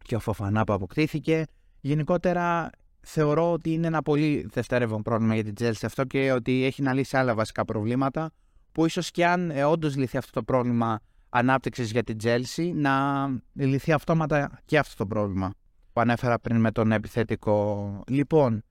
και 0.05 0.14
ο 0.14 0.18
Φοφανά 0.18 0.64
που 0.64 0.72
αποκτήθηκε. 0.72 1.44
Γενικότερα 1.81 2.70
θεωρώ 3.00 3.53
ότι 3.53 3.72
είναι 3.72 3.87
ένα 3.87 4.03
πολύ 4.03 4.48
δευτερεύον 4.53 5.03
πρόβλημα 5.03 5.35
για 5.35 5.44
την 5.44 5.55
Chelsea 5.59 5.83
αυτό 5.85 6.05
και 6.05 6.33
ότι 6.33 6.64
έχει 6.64 6.83
να 6.83 6.92
λύσει 6.92 7.16
άλλα 7.16 7.35
βασικά 7.35 7.64
προβλήματα 7.64 8.31
που 8.73 8.87
ίσως 8.87 9.11
και 9.11 9.27
αν 9.27 9.51
ε, 9.51 9.65
όντως 9.65 9.97
λυθεί 9.97 10.17
αυτό 10.17 10.33
το 10.33 10.43
πρόβλημα 10.43 11.01
ανάπτυξης 11.29 11.91
για 11.91 12.03
την 12.03 12.17
Chelsea, 12.23 12.73
να 12.75 13.27
λυθεί 13.53 13.93
αυτόματα 13.93 14.61
και 14.65 14.79
αυτό 14.79 14.97
το 14.97 15.07
πρόβλημα 15.07 15.53
που 15.93 16.01
ανέφερα 16.01 16.39
πριν 16.39 16.61
με 16.61 16.71
τον 16.71 16.93
επιθετικό. 16.93 18.03
Λοιπόν, 18.09 18.63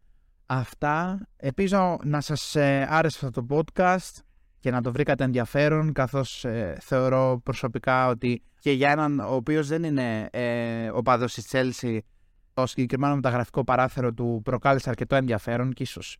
αυτά. 0.45 1.27
Ελπίζω 1.37 1.99
να 2.03 2.21
σας 2.21 2.55
ε, 2.55 2.87
άρεσε 2.89 3.25
αυτό 3.25 3.45
το 3.45 3.55
podcast 3.55 4.19
και 4.59 4.71
να 4.71 4.81
το 4.81 4.91
βρήκατε 4.91 5.23
ενδιαφέρον, 5.23 5.93
καθώς 5.93 6.45
ε, 6.45 6.77
θεωρώ 6.81 7.41
προσωπικά 7.43 8.07
ότι 8.07 8.43
και 8.59 8.71
για 8.71 8.91
έναν 8.91 9.19
ο 9.19 9.33
οποίος 9.33 9.67
δεν 9.67 9.83
είναι 9.83 10.29
ε, 10.31 10.89
ο 10.89 11.01
παδός 11.01 11.33
της 11.33 11.47
Chelsea, 11.51 11.97
το 12.53 12.65
συγκεκριμένο 12.65 13.15
μεταγραφικό 13.15 13.63
παράθυρο 13.63 14.13
του 14.13 14.41
προκάλεσε 14.43 14.89
αρκετό 14.89 15.15
ενδιαφέρον 15.15 15.73
και 15.73 15.83
ίσως 15.83 16.17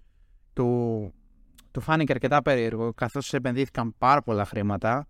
του 0.54 1.14
του 1.72 1.82
φάνηκε 1.82 2.12
αρκετά 2.12 2.42
περίεργο 2.42 2.94
καθώς 2.94 3.34
επενδύθηκαν 3.34 3.94
πάρα 3.98 4.22
πολλά 4.22 4.46
χρήματα 4.46 5.08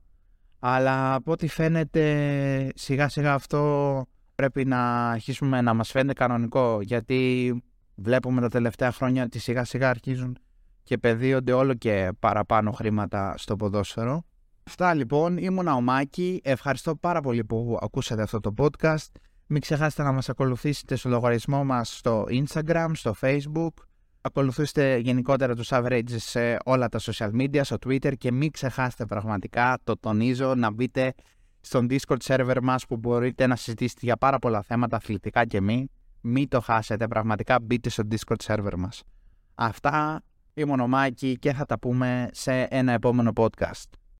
αλλά 0.59 1.13
από 1.13 1.31
ό,τι 1.31 1.47
φαίνεται 1.47 2.71
σιγά 2.75 3.09
σιγά 3.09 3.33
αυτό 3.33 4.05
πρέπει 4.35 4.65
να 4.65 5.09
αρχίσουμε 5.09 5.61
να 5.61 5.73
μας 5.73 5.91
φαίνεται 5.91 6.13
κανονικό 6.13 6.81
γιατί 6.81 7.53
βλέπουμε 7.95 8.41
τα 8.41 8.49
τελευταία 8.49 8.91
χρόνια 8.91 9.23
ότι 9.23 9.39
σιγά 9.39 9.63
σιγά 9.63 9.89
αρχίζουν 9.89 10.37
και 10.83 10.93
επενδύονται 10.93 11.51
όλο 11.51 11.73
και 11.73 12.11
παραπάνω 12.19 12.71
χρήματα 12.71 13.33
στο 13.37 13.55
ποδόσφαιρο. 13.55 14.23
Αυτά 14.63 14.93
λοιπόν, 14.93 15.37
ήμουν 15.37 15.67
ο 15.67 15.81
Μάκη, 15.81 16.41
ευχαριστώ 16.43 16.95
πάρα 16.95 17.21
πολύ 17.21 17.43
που 17.43 17.77
ακούσατε 17.81 18.21
αυτό 18.21 18.39
το 18.39 18.53
podcast. 18.57 19.11
Μην 19.47 19.61
ξεχάσετε 19.61 20.03
να 20.03 20.11
μας 20.11 20.29
ακολουθήσετε 20.29 20.95
στο 20.95 21.09
λογαριασμό 21.09 21.63
μας 21.63 21.97
στο 21.97 22.25
Instagram, 22.29 22.91
στο 22.93 23.15
Facebook 23.21 23.73
Ακολουθήστε 24.21 24.97
γενικότερα 24.97 25.55
τους 25.55 25.67
averages 25.71 26.15
σε 26.17 26.57
όλα 26.65 26.89
τα 26.89 26.99
social 27.01 27.31
media, 27.31 27.59
στο 27.63 27.77
Twitter 27.85 28.17
και 28.17 28.31
μην 28.31 28.51
ξεχάσετε 28.51 29.05
πραγματικά, 29.05 29.77
το 29.83 29.97
τονίζω, 29.97 30.55
να 30.55 30.71
μπείτε 30.71 31.13
στον 31.61 31.87
Discord 31.89 32.17
server 32.23 32.57
μας 32.61 32.85
που 32.85 32.97
μπορείτε 32.97 33.47
να 33.47 33.55
συζητήσετε 33.55 33.99
για 34.03 34.17
πάρα 34.17 34.39
πολλά 34.39 34.61
θέματα 34.61 34.95
αθλητικά 34.95 35.45
και 35.45 35.61
μη. 35.61 35.89
Μην 36.21 36.47
το 36.47 36.61
χάσετε, 36.61 37.07
πραγματικά 37.07 37.59
μπείτε 37.61 37.89
στο 37.89 38.03
Discord 38.11 38.43
server 38.43 38.73
μας. 38.77 39.03
Αυτά, 39.55 40.23
ήμουν 40.53 40.79
ο 40.79 40.87
Μάκη 40.87 41.37
και 41.39 41.53
θα 41.53 41.65
τα 41.65 41.79
πούμε 41.79 42.29
σε 42.31 42.61
ένα 42.61 42.91
επόμενο 42.91 43.31
podcast. 43.35 43.99